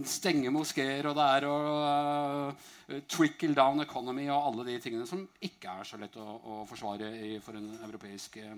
[0.08, 5.24] stenge moskeer, og det er å uh, trickle down economy og alle de tingene som
[5.44, 7.10] ikke er så lett å, å forsvare
[7.44, 8.56] for en europeisk uh,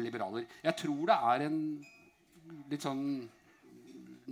[0.00, 0.46] liberaler.
[0.64, 1.58] Jeg tror det er en
[2.70, 3.04] litt sånn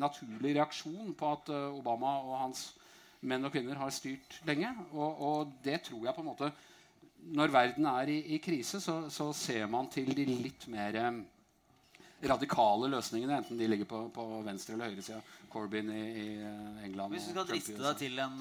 [0.00, 2.66] naturlig reaksjon på at uh, Obama og hans
[3.28, 4.72] menn og kvinner har styrt lenge.
[4.92, 6.52] Og, og, det tror jeg på en måte
[7.22, 10.96] Når verden er i, i krise, så, så, ser man til de litt mer
[12.30, 15.20] radikale løsningene, enten de ligger på, på venstre- eller høyresida.
[15.52, 17.12] Corbyn i, i, eh, England.
[17.12, 18.38] Hvis du skal driste deg til en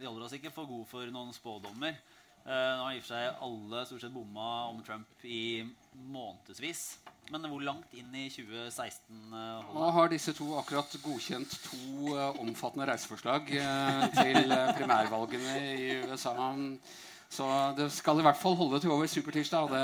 [0.00, 1.98] Vi holder oss ikke for god for noen spådommer.
[2.44, 5.64] Uh, nå har i og for seg alle stort sett bomma om Trump i
[6.12, 6.82] månedsvis.
[7.32, 12.90] Men hvor langt inn i 2016 holder Nå har disse to akkurat godkjent to omfattende
[12.90, 16.34] reiseforslag til primærvalgene i USA.
[17.32, 19.72] Så det skal i hvert fall holde til over supertirsdag.
[19.72, 19.80] Det,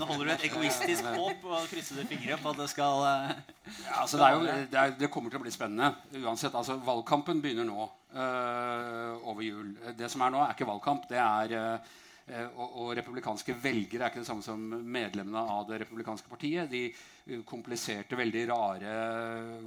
[0.00, 3.30] Nå holder du et egoistisk håp og krysser fingre på at det skal uh,
[3.70, 6.54] ja, altså det, jo, det, er, det, kommer til å bli spennende uansett.
[6.54, 9.72] Altså, valgkampen begynner nå uh, over jul.
[9.96, 11.08] Det som er nå, er ikke valgkamp.
[11.08, 11.96] det er uh,
[12.30, 16.70] og, og, republikanske velgere er ikke det samme som medlemmene av det republikanske partiet.
[16.70, 18.92] De kompliserte, veldig rare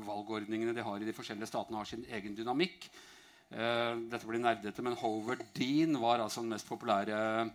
[0.05, 2.87] valgordningene de har i de forskjellige statene, har sin egen dynamikk.
[3.53, 7.51] Uh, dette blir nerdete, men Howard Dean var altså den mest populære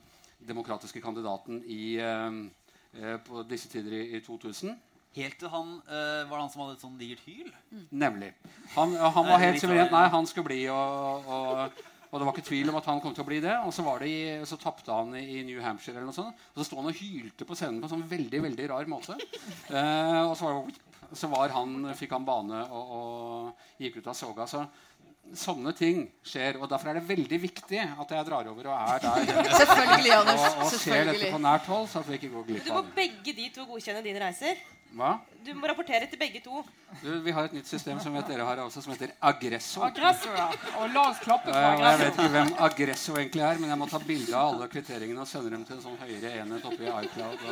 [0.46, 4.76] demokratiske kandidaten i, uh, på disse tider i, i 2000.
[5.18, 7.51] Helt til han uh, var han som hadde et sånn digert hyl?
[7.72, 7.84] Mm.
[8.05, 8.32] Nemlig.
[8.76, 9.94] Han, han var helt suverent.
[9.94, 13.16] Nei, han skulle bli og, og, og, det var ikke tvil om at han kom
[13.16, 13.57] til å bli det.
[13.66, 16.46] Og så, var det i, så tapte han i New Hampshire, eller noe sånt.
[16.53, 19.18] Og så sto han og hylte på scenen på en sånn veldig veldig rar måte.
[19.18, 20.62] og så, var
[21.12, 24.46] så var han, fikk han bane og, og gikk ut av soga.
[24.51, 24.62] Så
[25.37, 26.59] sånne ting skjer.
[26.62, 29.45] Og derfor er det veldig viktig at jeg drar over og er der.
[29.61, 30.47] Selvfølgelig, Anders.
[30.49, 32.72] Og, og ser dette på nært hold, så at vi ikke går glipp av det.
[32.72, 34.61] Du må begge de to godkjenne dine reiser.
[34.97, 35.18] Hva?
[35.45, 36.61] Du må rapportere til begge to.
[37.01, 39.86] Du, vi har et nytt system som dere har også, som heter Aggressor.
[39.86, 40.49] Aggressor, ja.
[40.80, 41.89] Og la oss klappe for Aggressor.
[41.89, 45.24] Jeg vet ikke hvem Aggressor egentlig er, men jeg må ta bilde av alle kvitteringene
[45.24, 47.47] og sende dem til en sånn høyere enhet oppe i iCloud.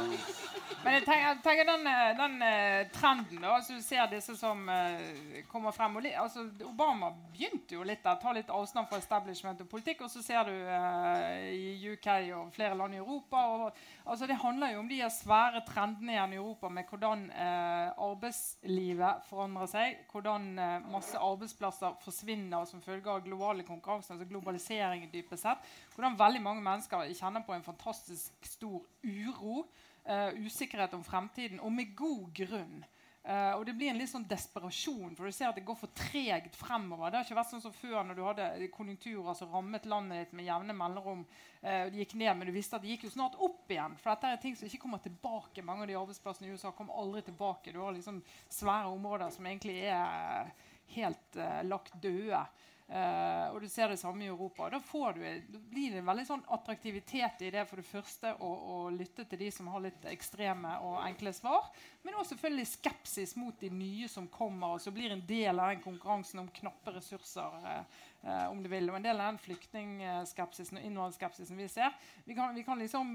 [0.86, 4.60] Men jeg tenker, tenker den, eh, den uh, trenden da, altså Du ser disse som
[4.70, 5.96] uh, kommer frem.
[5.98, 10.04] Og, altså, Obama begynte jo litt der, ta litt avstand fra establishment og politikk.
[10.06, 14.38] Og så ser du uh, i UK og flere land i Europa og, altså, Det
[14.42, 19.98] handler jo om de svære trendene igjen i Europa med hvordan arbeidslivet forandrer seg.
[20.12, 24.14] Hvordan eh, masse arbeidsplasser forsvinner som følge av globale konkurranser.
[24.14, 25.70] altså globalisering dypest sett.
[25.94, 29.66] Hvordan veldig mange mennesker kjenner på en fantastisk stor uro.
[30.06, 32.84] eh, usikkerhet om fremtiden, og med god grunn.
[33.26, 35.90] Uh, og det blir en litt sånn desperasjon, for du ser at det går for
[35.98, 37.10] tregt fremover.
[37.10, 40.36] Det har ikke vært sånn som før når du hadde konjunkturer som rammet landet ditt
[40.38, 41.24] med jevne mellomrom.
[41.58, 43.96] Uh, de gikk ned, men du visste at de gikk jo snart opp igjen.
[43.98, 45.64] For dette er ting som ikke kommer tilbake.
[45.66, 47.74] Mange av de arbeidsplassene i USA kommer aldri tilbake.
[47.74, 50.54] Du har liksom svære områder som egentlig er
[50.94, 52.44] helt uh, lagt døde.
[52.86, 54.68] Uh, og du ser det samme i Europa.
[54.70, 58.50] Da, du, da blir det en veldig sånn attraktivitet i det for det første å,
[58.54, 61.66] å, lytte til de som har litt ekstreme og enkle svar.
[62.06, 65.72] Men også selvfølgelig skepsis mot de nye som kommer, og så blir en del av
[65.72, 67.58] den konkurransen om knappe ressurser.
[67.66, 68.90] Uh, eh, om du vil.
[68.90, 73.12] Og en del av den flyktningskepsisen og innvandringsskepsisen vi ser Vi kan, vi kan liksom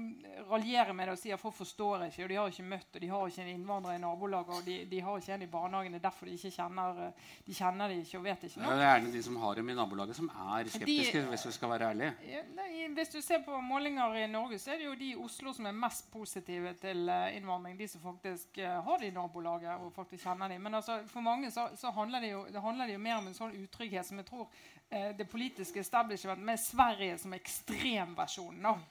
[0.48, 3.04] raljere med det og si at folk forstår ikke, og de har ikke møtt, og
[3.04, 5.92] de har ikke en innvandrer i nabolaget, og de, de, har ikke en i barnehagen.
[5.92, 7.02] Det er derfor de ikke kjenner
[7.46, 8.72] de kjenner de ikke og vet ikke noe.
[8.72, 11.54] Det er gjerne de som har dem i nabolaget, som er skeptiske, de, hvis vi
[11.58, 12.12] skal være ærlige.
[12.32, 12.42] Ja,
[12.96, 15.66] hvis du ser på målinger i Norge, så er det jo de i Oslo som
[15.68, 17.78] er mest positive til eh, innvandring.
[17.78, 20.62] De som faktisk uh, har det i nabolaget og faktisk kjenner dem.
[20.62, 23.28] Men altså, for mange så, så handler, det jo, det handler det jo mer om
[23.30, 24.48] en sånn utrygghet som jeg tror
[24.81, 24.81] Eh,
[25.16, 28.82] det politiske establishment med Sverige som ekstremversjonen.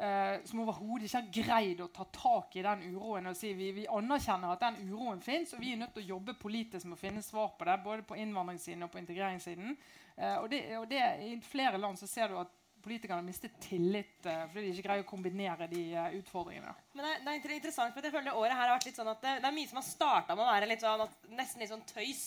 [0.00, 3.72] Uh, som overhodet ikke har greid å ta tak i den uroen og si vi,
[3.74, 6.94] vi anerkjenner at den uroen fins, og vi er nødt til å jobbe politisk med
[6.94, 9.74] å finne svar på det, både på innvandringssiden og på integreringssiden.
[10.14, 14.24] Uh, og, det, og det, I flere land så ser du at politikerne mister tillit
[14.30, 16.72] uh, fordi de ikke greier å kombinere de eh, utfordringene.
[16.94, 19.26] Men det, det, er interessant, for jeg føler året her har vært litt sånn at
[19.26, 21.74] det, det er mye som har starta med å være litt sånn at, nesten litt
[21.74, 22.24] sånn tøys.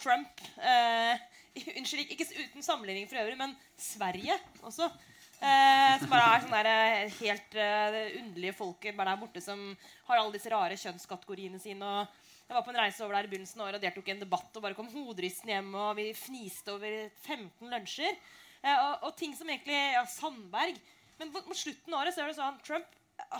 [0.00, 1.20] Trump eh,
[1.78, 4.90] Unnskyld, ikke uten sammenligning for øvrig, men Sverige også.
[5.38, 6.70] Eh, som bare er sånne der,
[7.06, 9.60] eh, helt uh, underlige folket bare der borte som
[10.08, 11.86] har alle disse rare kjønnskategoriene sine.
[11.86, 14.12] og jeg var på en reise over der i begynnelsen av året og deltok i
[14.14, 15.74] en debatt og bare kom hoderystende hjem.
[15.76, 18.14] og Vi fniste over 15 lunsjer.
[18.62, 20.78] Eh, og, og, ting som egentlig ja, Sandberg.
[21.20, 22.94] Men mot slutten av året så er det sånn Trump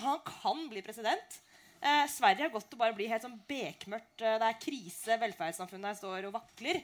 [0.04, 1.38] han kan bli president.
[1.80, 4.20] Eh, Sverige har gått til å bare bli helt sånn bekmørkt.
[4.20, 5.18] Eh, det er krise.
[5.24, 6.82] Velferdssamfunnet står og vakler.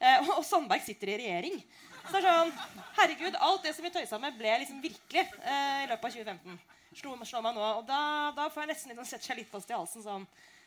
[0.00, 1.60] Eh, og, Sandberg sitter i regjering.
[2.06, 2.52] Så sånn,
[3.00, 6.58] herregud, Alt det som vi tøysa med, ble liksom virkelig eh, i løpet av 2015.
[6.96, 8.00] Slå, slå meg nå, og da,
[8.36, 10.04] da får jeg nesten litt, sånn, sette seg litt fast i halsen.
[10.04, 10.26] sånn,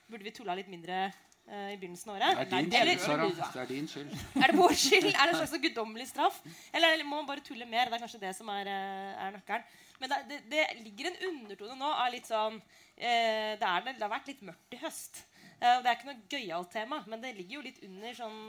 [0.09, 2.41] Burde vi tulla litt mindre eh, i begynnelsen av året.
[2.49, 3.27] Det er din skyld, Sara.
[3.53, 4.13] Det er din skyld.
[4.41, 5.09] Er det vår skyld?
[5.11, 6.39] Er det en slags guddommelig straff?
[6.73, 7.89] Eller må man bare tulle mer?
[7.89, 9.67] Det er kanskje det som er, uh, er nøkkelen.
[9.99, 13.99] Men det, det, det, ligger en undertone nå av litt sånn uh, det, er, det,
[14.01, 15.23] har vært litt mørkt i høst.
[15.59, 18.39] Uh, det er ikke noe gøyalt tema, men det ligger jo litt under sånn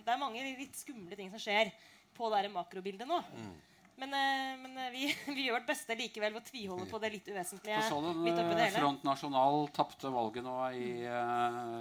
[0.00, 1.72] Det er mange litt skumle ting som skjer
[2.14, 3.20] på det makrobildet nå.
[3.36, 3.54] Mm.
[4.00, 5.02] Men, uh, men eh, vi,
[5.36, 7.82] vi, gjør vårt beste likevel ved å tviholde på det litt uvesentlige.
[7.86, 11.76] Så du eh, Front National tapte valget nå i uh,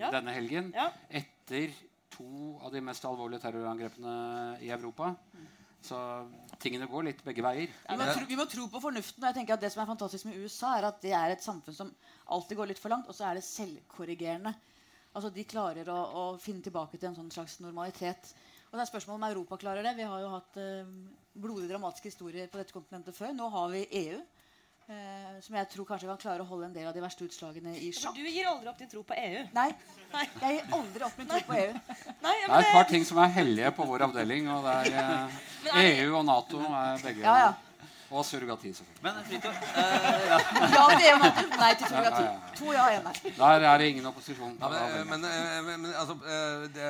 [0.00, 0.10] ja.
[0.12, 0.72] denne helgen.
[0.76, 0.90] Ja.
[1.08, 1.72] Etter
[2.12, 4.18] to av de mest alvorlige terrorangrepene
[4.64, 5.14] i Europa.
[5.84, 5.98] Så
[6.58, 7.70] tingene går litt begge veier.
[7.86, 9.22] Ja, vi, må tro, vi, må tro, på fornuften.
[9.22, 11.44] og jeg tenker at Det som er fantastisk med USA, er at det er et
[11.44, 11.92] samfunn som
[12.34, 14.54] alltid går litt for langt, og så er det selvkorrigerende.
[15.14, 18.32] Altså De klarer å, å finne tilbake til en sånn slags normalitet.
[18.68, 19.94] Og det er spørsmålet om Europa klarer det.
[19.96, 20.90] Vi har jo hatt uh,
[21.38, 23.32] blodig dramatiske historier på dette kontinentet før.
[23.36, 24.18] Nå har vi EU.
[24.88, 27.26] Uh, eh, som jeg tror kanskje kan klare å holde en del av de verste
[27.26, 28.16] utslagene i sjakk.
[28.16, 29.42] Du gir aldri opp din tro på EU?
[29.52, 29.68] Nei.
[30.14, 30.24] Nei.
[30.40, 31.74] Jeg gir aldri opp min tro på EU.
[32.24, 34.48] Nei, det er et par ting som er hellige på vår avdeling.
[34.54, 35.28] Og det er,
[35.68, 37.50] uh, EU og Nato er begge ja, ja.
[38.08, 39.02] Og surrogati, selvfølgelig.
[39.04, 39.78] Men Fridtjof uh,
[40.32, 40.38] ja.
[40.72, 42.22] ja til EU nei til surrogati.
[42.22, 43.32] Ja, ja, to ja, én nei.
[43.36, 44.54] Der er det ingen opposisjon.
[44.62, 45.26] men, men,
[45.66, 46.16] men, men altså,
[46.72, 46.86] det,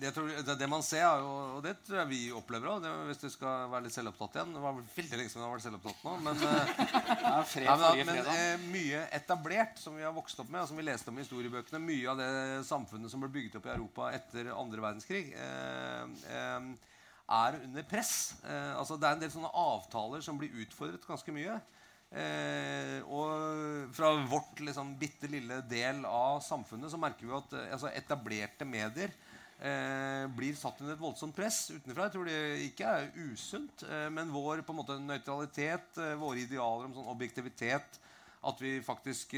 [0.00, 2.88] det, tror, det, det, man ser, er jo, og det tror jeg vi opplever òg,
[3.08, 5.66] hvis du skal være litt selvopptatt igjen Det var veldig lenge siden jeg har vært
[5.66, 6.16] selvopptatt nå.
[6.26, 6.44] Men,
[7.24, 10.80] ja, fred, men, men eh, mye etablert som vi har vokst opp med, og som
[10.80, 12.28] vi leste om i historiebøkene, mye av det
[12.68, 16.04] samfunnet som ble bygget opp i Europa etter andre verdenskrig, eh,
[16.36, 16.92] eh,
[17.26, 18.36] er under press.
[18.46, 21.58] Eh, altså det er en del sånne avtaler som blir utfordret ganske mye.
[22.06, 27.72] Eh, og fra vårt liksom, bitte lille del av samfunnet så merker vi at eh,
[27.74, 29.10] altså, etablerte medier
[29.58, 32.06] eh, blir satt under et voldsomt press utenfra.
[32.06, 36.44] Jeg tror det ikke er usunt, eh, men vår på en måte nøytralitet, eh, våre
[36.44, 37.98] idealer om sånn objektivitet,
[38.46, 39.34] at vi faktisk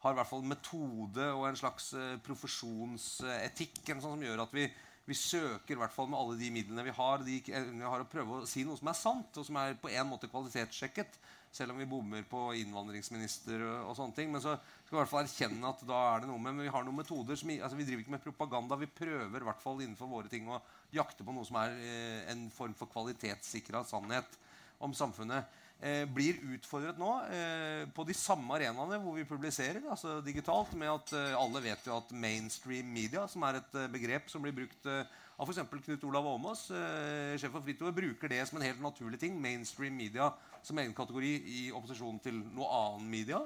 [0.00, 1.90] har i hvert fall metode og en slags
[2.24, 4.64] profesjonsetikk sånn som gjør at vi
[5.10, 8.08] vi søker i hvert fall med alle de midlene vi har, de, vi har å
[8.08, 11.18] prøve å si noe som er sant, og som er på en måte kvalitetssjekket.
[11.50, 14.28] Selv om vi bommer på innvandringsminister og, sånne ting.
[14.30, 16.62] Men så skal vi i hvert fall erkjenne at da er det noe med, men
[16.68, 18.78] vi har noen metoder som, altså Vi driver ikke med propaganda.
[18.78, 20.60] Vi prøver i hvert fall innenfor våre ting å
[20.94, 24.38] jakte på noe som er eh, en form for kvalitetssikra sannhet
[24.78, 30.18] om samfunnet eh, blir utfordret nå eh, på de samme arenaene hvor vi publiserer, altså
[30.24, 34.30] digitalt, med at eh, alle vet jo at mainstream media, som er et eh, begrep
[34.32, 35.62] som blir brukt eh, av f.eks.
[35.86, 39.38] Knut Olav Åmås, eh, sjef for Fritt bruker det som en helt naturlig ting.
[39.40, 40.28] Mainstream media
[40.62, 43.40] som egen kategori i opposisjon til noe annen media.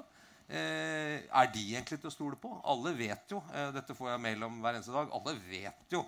[0.47, 2.51] er de egentlig til å stole på?
[2.69, 3.39] Alle vet jo
[3.73, 5.09] Dette får jeg mail om hver eneste dag.
[5.09, 6.03] Alle vet jo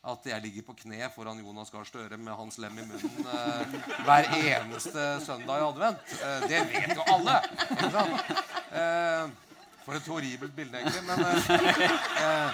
[0.00, 3.74] at jeg ligger på kne foran Jonas Gahr Støre med hans lem i munnen eh,
[4.06, 6.14] hver eneste søndag i advent.
[6.24, 7.36] Eh, det vet jo alle.
[7.68, 8.32] Ikke sant?
[8.70, 9.50] Eh,
[9.84, 11.02] for et horribelt bilde, egentlig.
[11.04, 11.50] Men, eh,
[12.24, 12.48] eh,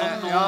[0.00, 0.42] eh, ja,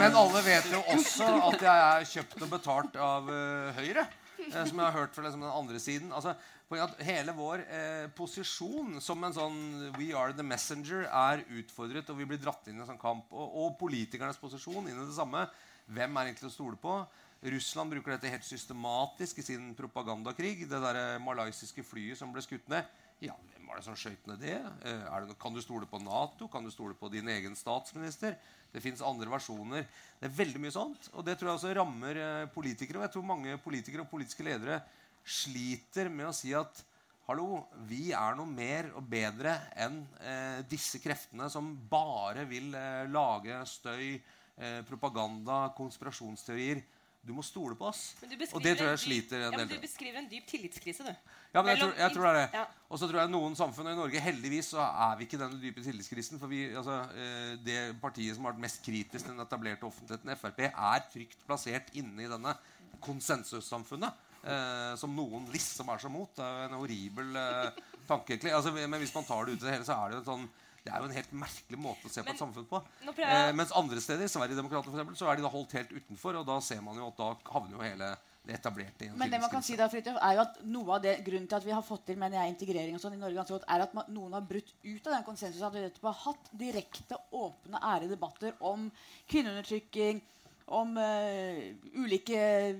[0.00, 3.30] men alle vet jo også at jeg er kjøpt og betalt av
[3.78, 4.06] Høyre.
[4.36, 6.12] som jeg har hørt fra liksom, den andre siden.
[6.12, 6.34] Altså,
[6.74, 9.60] at hele vår eh, posisjon som en sånn
[9.94, 13.30] We are the messenger er utfordret, og vi blir dratt inn i en sånn kamp.
[13.30, 15.44] Og, og politikernes posisjon inn i det samme.
[15.86, 16.98] Hvem er egentlig å stole på?
[17.46, 20.64] Russland bruker dette helt systematisk i sin propagandakrig.
[20.66, 22.88] Det der malaysiske flyet som ble skutt ned.
[23.22, 24.58] Ja, Hvem var det som skjøt ned det?
[24.58, 25.38] Eh, det?
[25.40, 26.50] Kan du stole på Nato?
[26.50, 28.34] Kan du stole på din egen statsminister?
[28.72, 29.86] Det fins andre versjoner.
[30.18, 31.08] Det er veldig mye sånt.
[31.14, 33.00] Og det tror jeg også rammer eh, politikere.
[33.00, 34.82] Og jeg tror mange politikere og politiske ledere
[35.26, 36.82] sliter med å si at
[37.26, 43.06] hallo, vi er noe mer og bedre enn eh, disse kreftene som bare vil eh,
[43.10, 46.84] lage støy, eh, propaganda, konspirasjonsteorier.
[47.26, 48.12] Du må stole på oss.
[48.54, 49.80] Og det tror jeg sliter en ja, men del.
[49.80, 51.32] Du beskriver en dyp tillitskrise, du.
[51.56, 52.44] Ja, men jeg tror, jeg tror det er det.
[52.54, 52.62] Ja.
[52.86, 55.58] Og så tror jeg noen samfunn og i Norge Heldigvis så er vi ikke denne
[55.58, 56.38] dype tillitskrisen.
[56.38, 60.36] For vi, altså, eh, det partiet som har vært mest kritisk til den etablerte offentligheten,
[60.38, 62.54] Frp, er trygt plassert inne i denne
[63.02, 64.22] konsensussamfunnet.
[64.46, 66.30] Eh, som noen liksom er så mot.
[66.36, 68.38] Det er jo en horribel eh, tanke.
[68.52, 70.30] Altså, men hvis man tar det ut i det hele, så er det jo en
[70.30, 70.48] sånn
[70.86, 72.78] det er jo en helt merkelig måte å se på Men et samfunn på.
[73.18, 76.38] Eh, mens andre steder, Sverigedemokraterna for eksempel, så er de da holdt helt utenfor.
[76.38, 78.10] Og da ser man jo at da havner jo hele
[78.46, 80.94] det etablerte i en Men det man kan si da, Fritjof, er jo at noe
[80.94, 83.18] av det grunnen til at vi har fått til mener jeg, integrering og sånn i
[83.18, 85.66] Norge ganske godt, er at man, noen har brutt ut av den konsensusen.
[85.66, 88.86] At vi har hatt direkte, åpne, ærlige debatter om
[89.32, 90.22] kvinneundertrykking,
[90.66, 91.58] om uh,
[91.94, 92.78] ulike eh,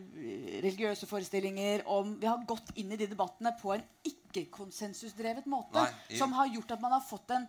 [0.65, 5.85] religiøse forestillinger om, Vi har gått inn i de debattene på en ikke-konsensusdrevet måte.
[5.85, 7.47] Nei, som har gjort at man har fått en,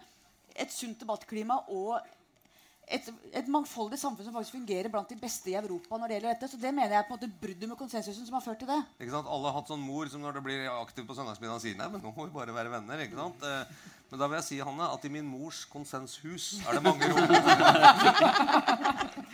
[0.53, 1.97] et sunt debattklima og
[2.87, 5.97] et, et mangfoldig samfunn som faktisk fungerer blant de beste i Europa.
[5.97, 6.51] når det gjelder dette.
[6.53, 8.69] Så det mener jeg er på en måte bruddet med konsensusen som har ført til
[8.69, 8.79] det.
[9.01, 9.27] Ikke sant?
[9.33, 12.03] Alle har hatt sånn mor som når det blir aktiv på søndagsmiddagen sier nei, men
[12.05, 13.03] nå må vi bare være venner.
[13.03, 13.43] ikke sant?
[14.07, 17.07] Eh, Men da vil jeg si Hanne, at i min mors konsenshus er det mange
[17.11, 17.27] rom.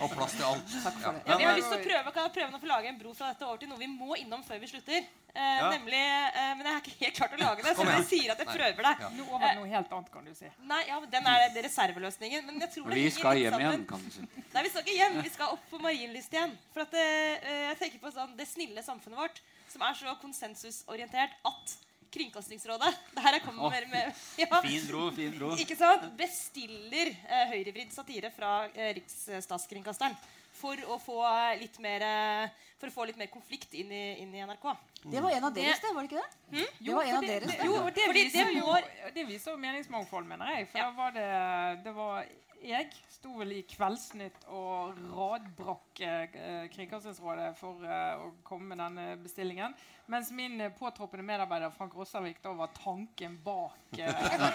[0.01, 0.71] Og plass til alt.
[0.84, 1.21] Takk for det.
[1.30, 3.13] Ja, vi har lyst til å prøve, kan jeg prøve å få lage en bro
[3.13, 5.05] fra dette over til noe vi må innom før vi slutter.
[5.34, 5.69] Eh, Ja.
[5.69, 8.38] Nemlig, eh, Men jeg har ikke helt klart å lage det, så jeg sier at
[8.41, 8.55] jeg Nei.
[8.57, 8.95] prøver det.
[9.03, 9.09] Ja.
[9.09, 10.49] Nå over til noe helt annet, kan du si.
[10.61, 12.45] Nei, ja, Den er det reserveløsningen.
[12.45, 13.71] Men jeg tror det Vi skal hjem sammen.
[13.71, 14.21] igjen, kan du si.
[14.53, 15.21] Nei, vi skal ikke hjem.
[15.24, 16.57] Vi skal opp på Marienlyst igjen.
[16.74, 21.34] For at eh, jeg tenker på sånn, det snille samfunnet vårt, som er så konsensusorientert
[21.45, 21.76] at
[22.14, 23.89] Kringkastingsrådet Det her er kommer Åh.
[23.91, 25.51] med ja, Fin bro, fin bro.
[25.59, 26.05] ikke sant?
[26.20, 30.16] bestiller eh, høyrevridd satire fra eh, Riksstatskringkasteren
[30.53, 34.03] for å få eh, litt mer eh, For å få litt mer konflikt inn i,
[34.22, 34.66] inn i NRK.
[35.07, 35.91] Det var en av Det- deres, det.
[35.95, 36.68] var det ikke det?
[36.84, 37.51] Det var en av det, deres.
[37.51, 37.66] det, det.
[37.66, 38.76] jo, det, viser det jo,
[39.16, 40.68] det viser jo meningsmangfold, mener jeg.
[40.72, 40.86] For Ja.
[40.89, 42.26] da var det, det var
[42.64, 49.07] jeg sto vel i Kveldsnytt og radbrakk eh, Kringkastingsrådet for eh, å komme med denne
[49.24, 49.76] bestillingen.
[50.11, 54.09] Mens min eh, påtroppende medarbeider Frank Rossavik da var tanken bak, eh,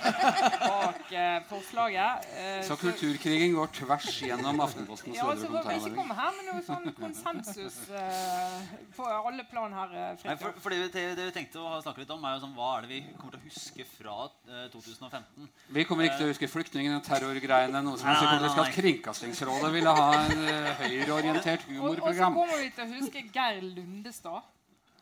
[0.68, 2.26] bak eh, forslaget.
[2.36, 5.14] Eh, Så kulturkrigen går tvers gjennom Aftenposten.
[5.16, 9.72] ja, altså, ledere og Ikke kom her med noe sånn konsensus eh, på alle plan
[9.72, 9.94] her.
[10.26, 12.53] Nei, for, for det, vi, det vi tenkte å snakke litt om, er jo sånn,
[12.59, 14.18] hva er det vi kommer til å huske fra
[14.53, 15.49] eh, 2015?
[15.80, 18.53] Vi kommer ikke til å huske flyktningene, terrorgreiene, noe som helst.
[18.53, 22.92] Vi at Kringkastingsrådet ville ha en eh, høyreorientert Og, og så kommer vi til å
[22.99, 24.44] huske Geir Lundestad.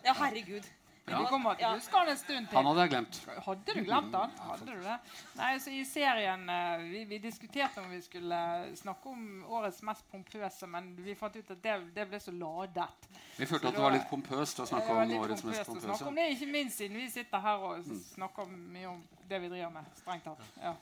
[0.06, 0.66] Ja, herregud.
[1.06, 2.56] Til å huske han en stund til.
[2.56, 3.18] Han hadde jeg glemt.
[3.44, 4.32] Hadde du glemt han?
[4.42, 4.96] Hadde du det?
[5.38, 8.40] Nei, så I serien eh, vi, vi diskuterte om vi skulle
[8.80, 12.88] snakke om årets mest pompøse, men vi fant ut at det, det ble så ladet.
[13.36, 15.86] Vi følte at det var litt pompøst å snakke om årets mest pompøse.
[15.86, 19.42] å snakke om det, ikke minst siden vi sitter her og snakker mye om det
[19.44, 19.96] vi driver med.
[20.02, 20.42] Strengt tatt.
[20.58, 20.74] Ja.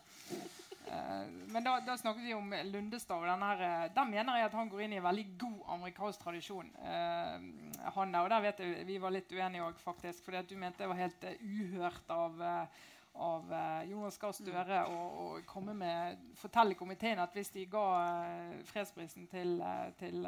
[0.87, 3.17] Eh, men da, da snakket vi om Lundestad.
[3.17, 5.61] og denne her, eh, Der mener jeg at han går inn i en veldig god
[5.77, 6.73] amerikansk tradisjon.
[6.79, 10.29] Uh, han der, og der vet jeg vi var litt uenige òg, faktisk.
[10.33, 12.69] At du mente det var helt uhørt av
[13.15, 13.45] av
[13.87, 17.85] Jonas Gahr Støre å, å komme med fortelle komiteen at hvis de ga
[18.67, 19.63] fredsprisen til,
[20.01, 20.27] til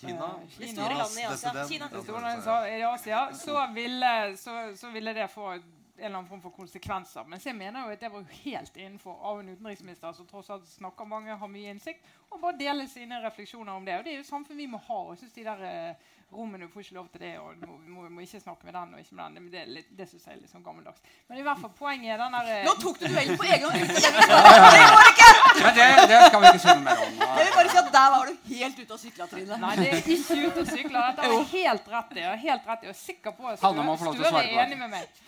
[0.00, 0.24] Kina.
[0.24, 1.66] eh, Det store landet i Asia.
[1.68, 1.88] Kina.
[1.88, 5.54] det store landet i Asia, så ville, så, så ville det få
[5.98, 7.24] en eller annen form for konsekvenser.
[7.28, 10.66] Men jeg mener jo at det var helt innenfor av en utenriksminister som tross alt
[10.68, 13.96] snakker mange, har mye innsikt, og bare deler sine refleksjoner om det.
[13.98, 14.98] Og det er jo et samfunn vi må ha.
[15.06, 15.94] og jeg synes de der eh,
[16.32, 19.00] rommene får ikke lov til det, og må, må, må ikke snakke med den og
[19.00, 19.34] ikke med den.
[19.46, 21.00] Det, det, litt- det synes jeg er litt sånn gammeldags.
[21.28, 23.70] Men i hvert fall poenget er den der eh, Nå tok du duellen på egen
[23.70, 23.76] hånd.
[25.62, 27.14] Men det, det skal vi ikke si noe mer om.
[27.22, 29.58] Jeg vil bare si at Der var du helt ute og sykla, Trine.
[29.62, 31.04] Nei, det er ikke ute og sykla.
[31.06, 32.20] Dette har jeg helt rett i.
[32.20, 32.90] Jeg er helt rett i.
[32.92, 34.92] Er sikker på at Hanne må få lov til å svare på er enig med
[34.92, 35.22] meg.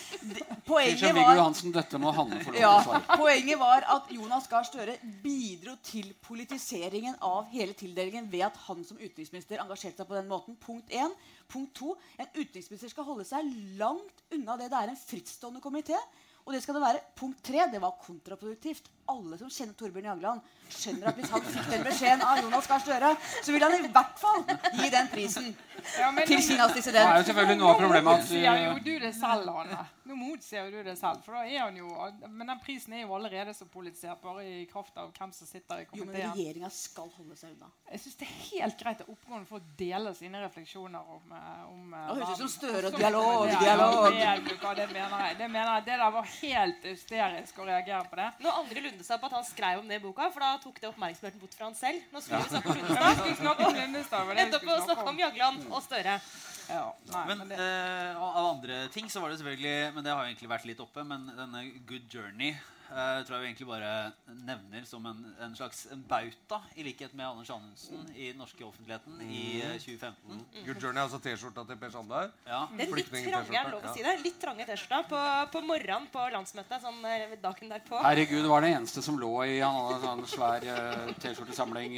[0.70, 3.18] Poenget Viggo var Johansen, dette må Hanne få lov til Ja, å svare på.
[3.24, 8.84] Poenget var at Jonas Gahr Støre bidro til politiseringen av hele tildelingen ved at han
[8.86, 10.58] som utenriksminister engasjerte seg på den måten.
[10.60, 11.14] Punkt 1.
[11.50, 11.94] Punkt 2.
[12.20, 13.48] En utenriksminister skal holde seg
[13.80, 14.70] langt unna det.
[14.70, 15.98] Det er en frittstående komité.
[16.50, 17.00] Og det skal det være.
[17.14, 18.88] Punkt tre, Det var kontraproduktivt.
[19.10, 20.40] Alle som kjenner Torbjørn Jagland,
[20.70, 23.08] skjønner at hvis han fikk den beskjeden av Jonas Gahr Støre,
[23.42, 24.44] så ville han i hvert fall
[24.78, 25.48] gi den prisen
[25.98, 27.00] Ja, men til Kinas dissident.
[27.00, 29.80] Det er jo selvfølgelig noe av problemet at motsier jo du det selv, Hanne.
[30.10, 31.24] Nå motsier du det selv.
[31.26, 31.88] For da er han jo
[32.28, 35.82] Men den prisen er jo allerede så politisert, bare i kraft av hvem som sitter
[35.82, 36.30] i Jo, men komiteen.
[36.36, 37.70] regjeringa skal holde seg unna.
[37.90, 41.94] Jeg syns det er helt greit at oppgående får dele sine refleksjoner om, eh, om
[41.98, 42.54] eh, Det høres ut som.
[42.60, 44.06] Støre og dialog, dialog.
[44.78, 45.38] Det mener jeg.
[45.42, 45.84] Det mener jeg.
[45.90, 48.28] Det der var helt hysterisk å reagere på det.
[48.44, 50.88] Nå angrer Lundestad på at han skrev om det i boka, for da tok det
[50.90, 52.02] oppmerksomheten bort fra han selv.
[52.12, 53.20] Nå skulle vi snakke om Lundestad.
[53.20, 54.32] skulle snakke om Lindestad.
[54.34, 56.18] det Endte opp med å snakke om Jagland og Støre.
[56.70, 60.04] Ja, nei, Men men det, eh, av av andre ting så var det selvfølgelig Men
[60.06, 61.02] det har jo egentlig vært litt oppe.
[61.04, 62.54] Men denne Good Journey
[62.90, 63.90] eh, tror jeg vi egentlig bare
[64.46, 68.64] nevner som en, en slags en bauta, i likhet med Anders Anundsen i den norske
[68.66, 70.40] offentligheten i eh, 2015.
[70.66, 72.34] Good Journey, altså T-skjorta til Per Sandberg.
[72.46, 72.62] Ja.
[72.74, 74.16] Det er litt trange, er lov å si det?
[74.24, 75.22] Litt trange T-skjorta på,
[75.54, 76.82] på morgenen på landsmøtet.
[76.84, 78.02] Sånn eh, dagen derpå.
[78.06, 81.96] Herregud, var det eneste som lå i Han hadde en sånn svær uh, T-skjortesamling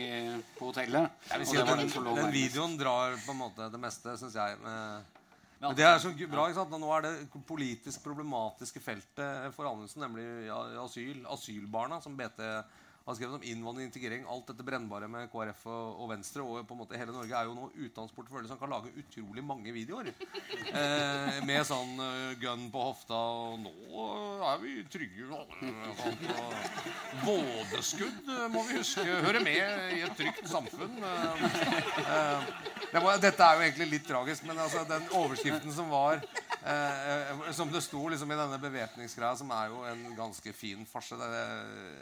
[0.59, 1.25] på hotellet.
[1.31, 4.17] Jeg vil si det at var den, den videoen drar på en måte det meste,
[4.21, 4.61] syns jeg.
[4.63, 5.21] med-
[5.63, 6.73] Men det er så bra, ikke sant?
[6.83, 10.51] Nå er det politisk problematiske feltet for Anundsen, nemlig
[10.83, 12.43] asyl, asylbarna, som BT
[13.05, 14.27] har skrevet om innvandring integrering.
[14.31, 17.57] Alt dette brennbare med KrF og, Venstre og på en måte hele Norge er jo
[17.57, 20.13] nå utdanningsportefølje som kan lage utrolig mange videoer.
[20.73, 24.05] Eh, med sånn eh, gun på hofta og 'Nå
[24.49, 25.51] er vi trygge' og
[25.99, 30.97] sånt, og Vådeskudd må vi huske hører med i et trygt samfunn.
[31.05, 31.45] Eh,
[32.07, 32.49] eh,
[32.93, 37.07] det var, dette er jo egentlig litt tragisk, men altså, den overskriften som var eh,
[37.13, 41.17] eh, Som det sto liksom i denne bevæpningsgreia, som er jo en ganske fin farse
[41.17, 41.31] det,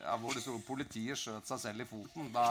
[0.03, 0.57] Hvor det sto
[0.91, 2.31] 'Politiet skjøt seg selv i foten'.
[2.35, 2.45] Da,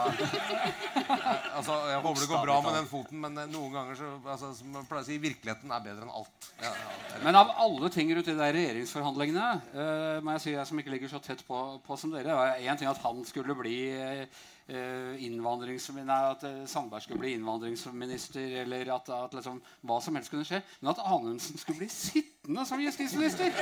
[1.58, 4.54] altså, jeg håper det går bra med den foten, men eh, noen ganger så altså,
[4.56, 6.48] Som jeg pleier å si, virkeligheten er bedre enn alt.
[6.62, 10.64] Ja, ja, Men av alle ting rundt de der regjeringsforhandlingene, uh, må jeg si jeg
[10.70, 13.58] som ikke ligger så tett på, på som dere, var én ting at han skulle
[13.60, 13.76] bli.
[13.92, 14.24] Nei,
[14.70, 20.62] at eh, Sandberg skulle bli innvandringsminister, eller at, at liksom, hva som helst kunne skje.
[20.80, 23.52] Men at Anundsen skulle bli sittende som justisminister!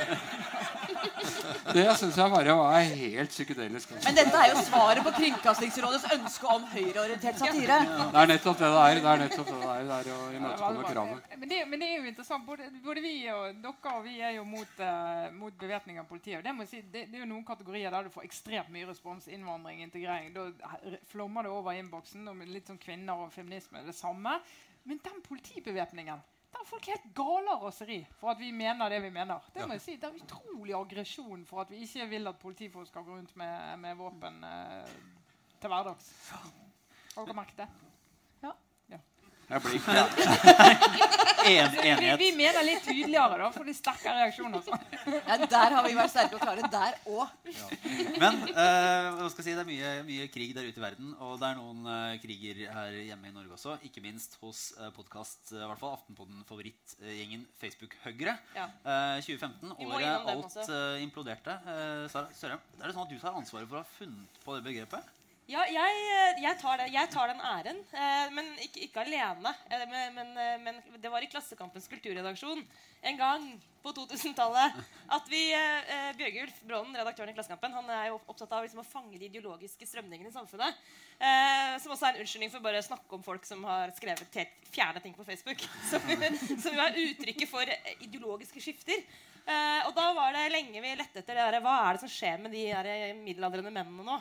[1.73, 3.91] Det syns jeg bare var helt psykedelisk.
[3.91, 4.09] altså.
[4.09, 7.77] Men dette er jo svaret på Kringkastingsrådets ønske om høyreorientert satire.
[7.85, 9.01] Det er nettopp det det er.
[9.03, 9.83] Det er nettopp det det er.
[9.89, 11.35] Det er å imøtekomme kravet.
[11.35, 12.45] Men det, men det er jo interessant.
[12.47, 16.39] Både, både vi og dere og vi er jo mot, uh, mot bevæpning av politiet.
[16.39, 18.73] Og det, må jeg si, det, det er jo noen kategorier der du får ekstremt
[18.73, 19.29] mye respons.
[19.29, 20.33] Innvandring, integrering.
[20.35, 20.49] Da
[21.07, 22.27] flommer det over innboksen.
[22.31, 24.39] Og litt sånn kvinner og feminisme det samme.
[24.89, 29.03] Men den politibevæpningen der er folk helt gale av raseri for at vi mener det
[29.03, 29.43] vi mener.
[29.53, 32.89] Det må jeg si, det er utrolig aggresjon for at vi ikke vil at politifolk
[32.89, 34.95] skal gå rundt med, med våpen eh,
[35.61, 36.09] til hverdags.
[37.13, 37.69] Har dere merket det?
[39.49, 39.79] Jeg blir
[41.39, 42.19] En, Vi, enighet.
[42.19, 44.65] vi mener litt tydeligere, da, for de sterke reaksjoner.
[45.07, 46.67] Ja, der har vi vært sterke og klare.
[46.69, 47.31] Der òg.
[48.19, 51.13] Men uh, hva skal jeg si, det er mye, mye krig der ute i verden.
[51.25, 53.77] Og det er noen uh, kriger her hjemme i Norge også.
[53.87, 58.35] Ikke minst hos uh, podkast, i hvert fall Aftenpodden favorittgjengen Facebook Høyre.
[58.57, 58.67] Ja.
[58.83, 61.55] Eh, 2015, Vi året alt eh, imploderte.
[61.65, 64.57] Uh, Sara Sørheim, er det sånn at du tar ansvaret for å ha funnet på
[64.57, 65.15] det begrepet?
[65.49, 69.49] Ja, jeg, eh, jeg, tar det, jeg tar den æren, eh, men ikke, ikke alene.
[69.73, 72.61] Eh, men, men, men det var i Klassekampens kulturredaksjon
[73.09, 73.47] en gang
[73.81, 74.77] på 2000-tallet
[75.15, 78.91] at vi eh, Bjørgulf Brånen, redaktøren i Klassekampen, han er jo opptatt av liksom, å
[78.91, 80.85] fange de ideologiske strømningene i samfunnet.
[81.81, 84.37] Som også er en unnskyldning for bare å snakke om folk som har skrevet
[84.69, 85.65] fjerne ting på Facebook.
[85.89, 86.05] Som,
[86.61, 89.01] som jo er uttrykket for ideologiske skifter.
[89.89, 92.37] Og da var det lenge vi lette etter det der, hva er det som skjer
[92.43, 92.67] med de
[93.25, 94.19] middelaldrende mennene nå.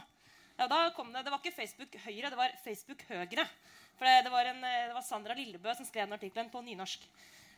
[0.59, 3.45] Ja, da kom det, det var ikke Facebook Høyre, det var Facebook Høyre.
[3.99, 6.63] For det, det, var en, eh, det var Sandra Lillebø som skrev den artikkelen på
[6.67, 7.05] nynorsk.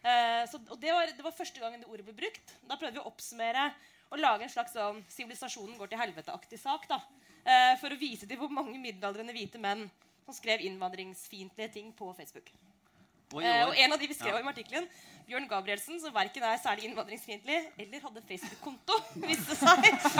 [0.00, 2.52] Eh, så, og det var, det var første gangen det ordet ble brukt.
[2.68, 3.70] Da prøvde vi å oppsummere
[4.10, 6.84] og lage en slags sånn sivilisasjonen går til helvete-aktig sak.
[6.92, 7.00] da.
[7.40, 9.86] Eh, for å vise til hvor mange middelaldrende hvite menn
[10.26, 12.52] som skrev innvandringsfiendtlige ting på Facebook.
[13.34, 14.40] Og i Eh, og en av de vi skrev Ja.
[14.42, 14.88] i artikkelen,
[15.30, 18.96] Bjørn Gabrielsen, som verken er særlig innvandringsfiendtlig eller hadde Facebook-konto,
[19.30, 19.86] viste seg.
[20.02, 20.18] Så,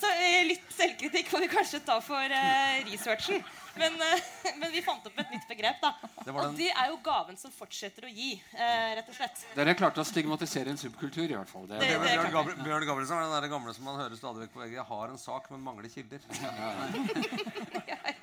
[0.00, 3.44] så eh, litt selvkritikk får vi kanskje ta for uh, researchen.
[3.76, 4.16] Men, uh,
[4.60, 5.76] men vi fant opp et nytt begrep.
[5.84, 5.92] da.
[6.24, 9.44] Det var Og det er jo gaven som fortsetter å gi, Uh, rett og slett.
[9.54, 11.66] Dere klarte å stigmatisere en subkultur, i hvert fall.
[11.68, 14.16] Det, Det- Bjørn, det- Bjørn, Gabri- Bjørn Gabrielsen er den der gamle som man hører
[14.16, 14.72] stadig vekk på VG.
[14.80, 16.20] Jeg har en sak, men mangler kilder.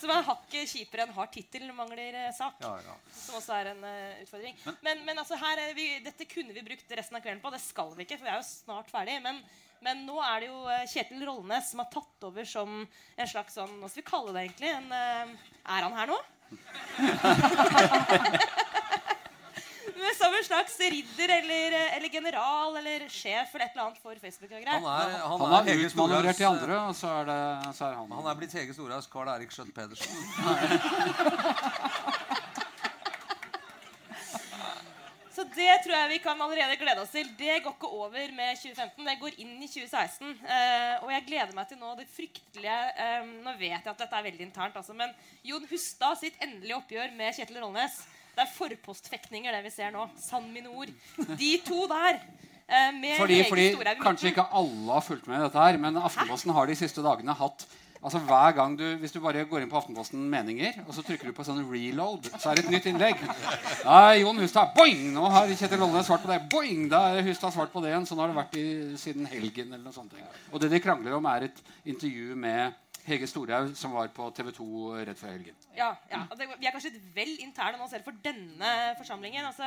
[0.00, 2.56] Som er hakket kjipere enn har tittel, mangler eh, sak.
[2.64, 2.94] Ja, ja.
[3.12, 4.56] Som også er en uh, utfordring.
[4.86, 7.52] Men, men altså her, er vi, dette kunne vi brukt resten av kvelden på.
[7.52, 9.18] Det skal vi ikke, for vi er jo snart ferdig.
[9.26, 9.42] Men,
[9.84, 13.56] men nå er det jo eh, Kjetil Rollnes som har tatt over som en slags
[13.56, 14.72] sånn Hva skal vi kalle det egentlig?
[14.80, 16.18] En, uh, er han her nå?
[20.18, 24.14] Som en slags ridder eller, eh, eller general eller sjef eller et eller annet for
[24.20, 24.50] Facebook.
[24.50, 24.70] og greier.
[24.70, 27.40] Han er, han han er har Hege utmanøvrert til andre, og så er, det,
[27.76, 30.10] så er han Han er blitt Hege Storhaugs Carl Erik Skjøtt Pedersen.
[35.40, 37.28] Så det tror jeg vi kan allerede glede oss til.
[37.38, 39.06] Det går ikke over med 2015.
[39.06, 40.34] Det går inn i 2016.
[40.42, 42.76] Uh, og jeg gleder meg til nå det fryktelige
[43.22, 45.14] um, Nå vet jeg at dette er veldig internt, altså, men
[45.46, 48.02] Jon Hustad sitt endelige oppgjør med Kjetil Rollnes.
[48.36, 50.06] Det er forpostfekninger, det vi ser nå.
[50.20, 50.92] Sann mine ord.
[51.36, 52.20] De to der.
[52.70, 53.68] eh, med Fordi, fordi
[54.02, 57.34] Kanskje ikke alle har fulgt med i dette, her, men Aftenposten har de siste dagene
[57.34, 57.66] hatt
[58.02, 61.28] Altså hver gang du, Hvis du bare går inn på Aftenposten Meninger, og så trykker
[61.28, 63.20] du på sånn reload, så er det et nytt innlegg.
[63.84, 65.10] Nei, Jon Hustad, boing!
[65.12, 66.38] Nå har Kjetil Olle svart på det.
[66.52, 66.86] Boing!
[66.88, 68.06] Da er Hustad svart på det igjen.
[68.08, 68.64] Sånn har det vært i,
[69.00, 69.74] siden helgen.
[69.74, 70.16] eller noe sånt.
[70.48, 71.60] Og det de krangler om, er et
[71.92, 72.72] intervju med
[73.06, 74.66] Hege Storhaug, som var på TV 2
[75.08, 75.56] rett før helgen.
[75.76, 76.24] Ja, ja.
[76.36, 79.46] Vi er kanskje litt vel interne nå selv for denne forsamlingen.
[79.48, 79.64] Altså,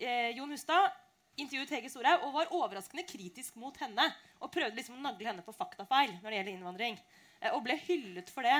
[0.00, 0.90] eh, Jon Hustad
[1.40, 4.10] intervjuet Hege Storhaug og var overraskende kritisk mot henne.
[4.40, 7.00] Og prøvde liksom å nagle henne på faktafeil når det gjelder innvandring.
[7.40, 8.58] Eh, og ble hyllet for det.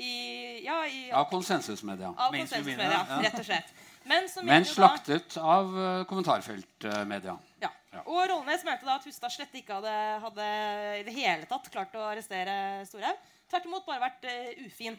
[0.00, 2.12] I, ja, i, Av konsensusmedia.
[2.14, 3.72] av konsensusmedia, rett og slett.
[4.06, 7.34] Men, Men slaktet da- av uh, kommentarfeltmedia.
[7.60, 7.72] Ja.
[8.06, 10.48] Og Rollnes mente da at Hustad slett ikke hadde, hadde
[11.00, 12.54] i det hele tatt klart å arrestere
[12.86, 13.28] Storhaug.
[13.50, 14.98] Tvert imot bare vært uh, ufin.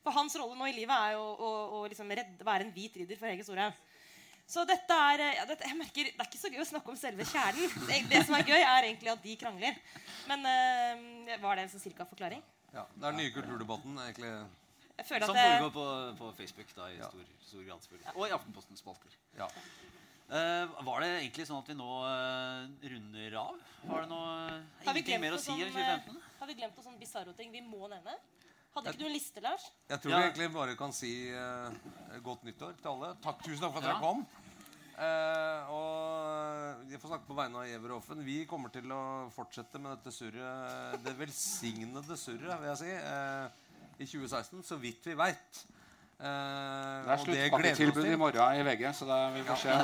[0.00, 2.96] For hans rolle nå i livet er jo å, å liksom redde, være en hvit
[3.02, 3.76] ridder for Hege Storhaug.
[4.50, 6.90] Så dette er eh, ja, dette, jeg merker, Det er ikke så gøy å snakke
[6.90, 7.76] om selve kjernen.
[7.86, 9.76] Det, det som er gøy, er egentlig at de krangler.
[10.30, 12.40] Men uh, var det en sånn cirka forklaring?
[12.72, 14.00] Ja, det er den nye kulturdebatten.
[14.06, 14.32] egentlig.
[14.96, 15.86] Jeg føler Som foregår på,
[16.18, 18.10] på Facebook da, i stor, stor grad.
[18.16, 19.14] Og i Aftenpostens spalter.
[19.38, 19.46] Ja.
[20.30, 23.56] Eh, var det egentlig sånn at vi nå eh, runder av?
[23.82, 26.20] Var det noe har vi ingenting mer å si i sånn, 2015?
[26.20, 28.14] eh, har vi glemt noen sånn bisarro ting vi må nevne?
[28.76, 29.64] Hadde ikke du en liste, Lars?
[29.90, 30.20] Jeg tror Ja.
[30.20, 31.74] vi egentlig bare kan si uh,
[32.22, 33.08] godt nyttår til alle.
[33.24, 33.96] Takk, tusen takk for at Ja.
[33.96, 34.22] dere kom.
[35.00, 38.14] Uh, og jeg får snakke på vegne av Giæver og.
[38.22, 39.02] Vi kommer til å
[39.34, 43.50] fortsette med dette surret, det velsignede surret, vil jeg si, uh,
[43.98, 45.64] i 2016, så vidt vi veit.
[46.20, 49.76] Det er sluttpakketilbud i morgen i VG, så da vi se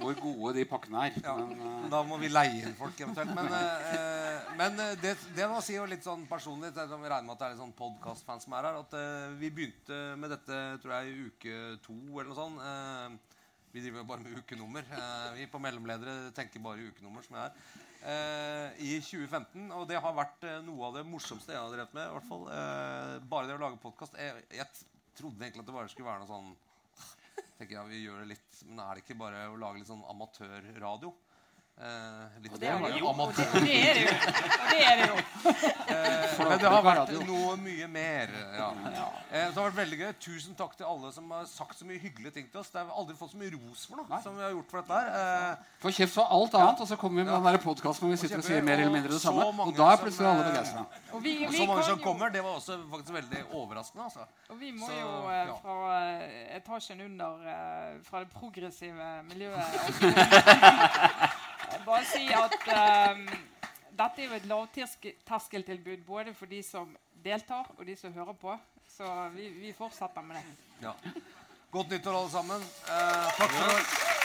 [0.00, 1.18] hvor gode de pakkene er.
[1.22, 3.30] Ja, Men, eh, da må vi leie inn folk eventuelt.
[3.36, 7.28] Men, eh, men det, det må si jo litt sånn personlig er sånn, Vi regner
[7.28, 8.80] med at det er litt sånn podkastfans som er her.
[8.82, 8.98] At
[9.38, 12.58] vi begynte med dette tror jeg i uke to eller noe sånt.
[12.58, 13.38] Eh,
[13.70, 14.92] vi driver jo bare med ukenummer.
[15.36, 17.72] Vi på Mellomledere tenker bare i ukenummer, som jeg er.
[18.02, 19.70] Eh, I 2015.
[19.78, 22.08] Og det har vært noe av det morsomste jeg har drevet med.
[22.08, 22.48] i hvert fall.
[23.30, 24.18] Bare det å lage podkast.
[24.18, 26.54] Jeg, jeg trodde egentlig at det bare skulle være noe sånn
[27.58, 30.06] tenker jeg vi gjør det litt Men er det ikke bare å lage litt sånn
[30.12, 31.12] amatørradio?
[31.78, 33.06] Eh, litt det er det jo.
[33.06, 34.14] Og det er det jo.
[34.68, 35.18] Det er det jo.
[35.48, 38.32] Eh, men det har vært noe mye mer.
[38.58, 38.70] Ja.
[39.30, 40.10] Eh, det har vært veldig gøy.
[40.24, 42.72] Tusen takk til alle som har sagt så mye hyggelige ting til oss.
[42.74, 44.82] Det har vi aldri fått så mye ros for noe som vi har gjort for
[44.82, 45.06] dette her.
[45.52, 48.20] Eh, Får kjeft for alt annet, og så kommer vi med den podkasten hvor vi
[48.24, 49.46] sitter og sier mer eller mindre det samme.
[49.68, 50.84] Og da er plutselig alle begeistra.
[51.14, 52.34] Og vi, og så mange som kommer.
[52.34, 54.08] Det var også faktisk veldig overraskende.
[54.10, 54.26] Altså.
[54.50, 59.62] og vi må Så, jo eh, fra eh, etasjen under, eh, fra det progressive miljøet
[59.62, 60.10] altså,
[61.88, 63.22] Bare si at um,
[63.96, 66.90] dette er jo et lavterskeltilbud både for de som
[67.24, 68.58] deltar, og de som hører på.
[68.88, 70.44] Så vi, vi fortsetter med det.
[70.82, 70.92] Ja.
[71.72, 72.62] Godt nyttår, alle sammen.
[72.92, 74.17] Eh, takk for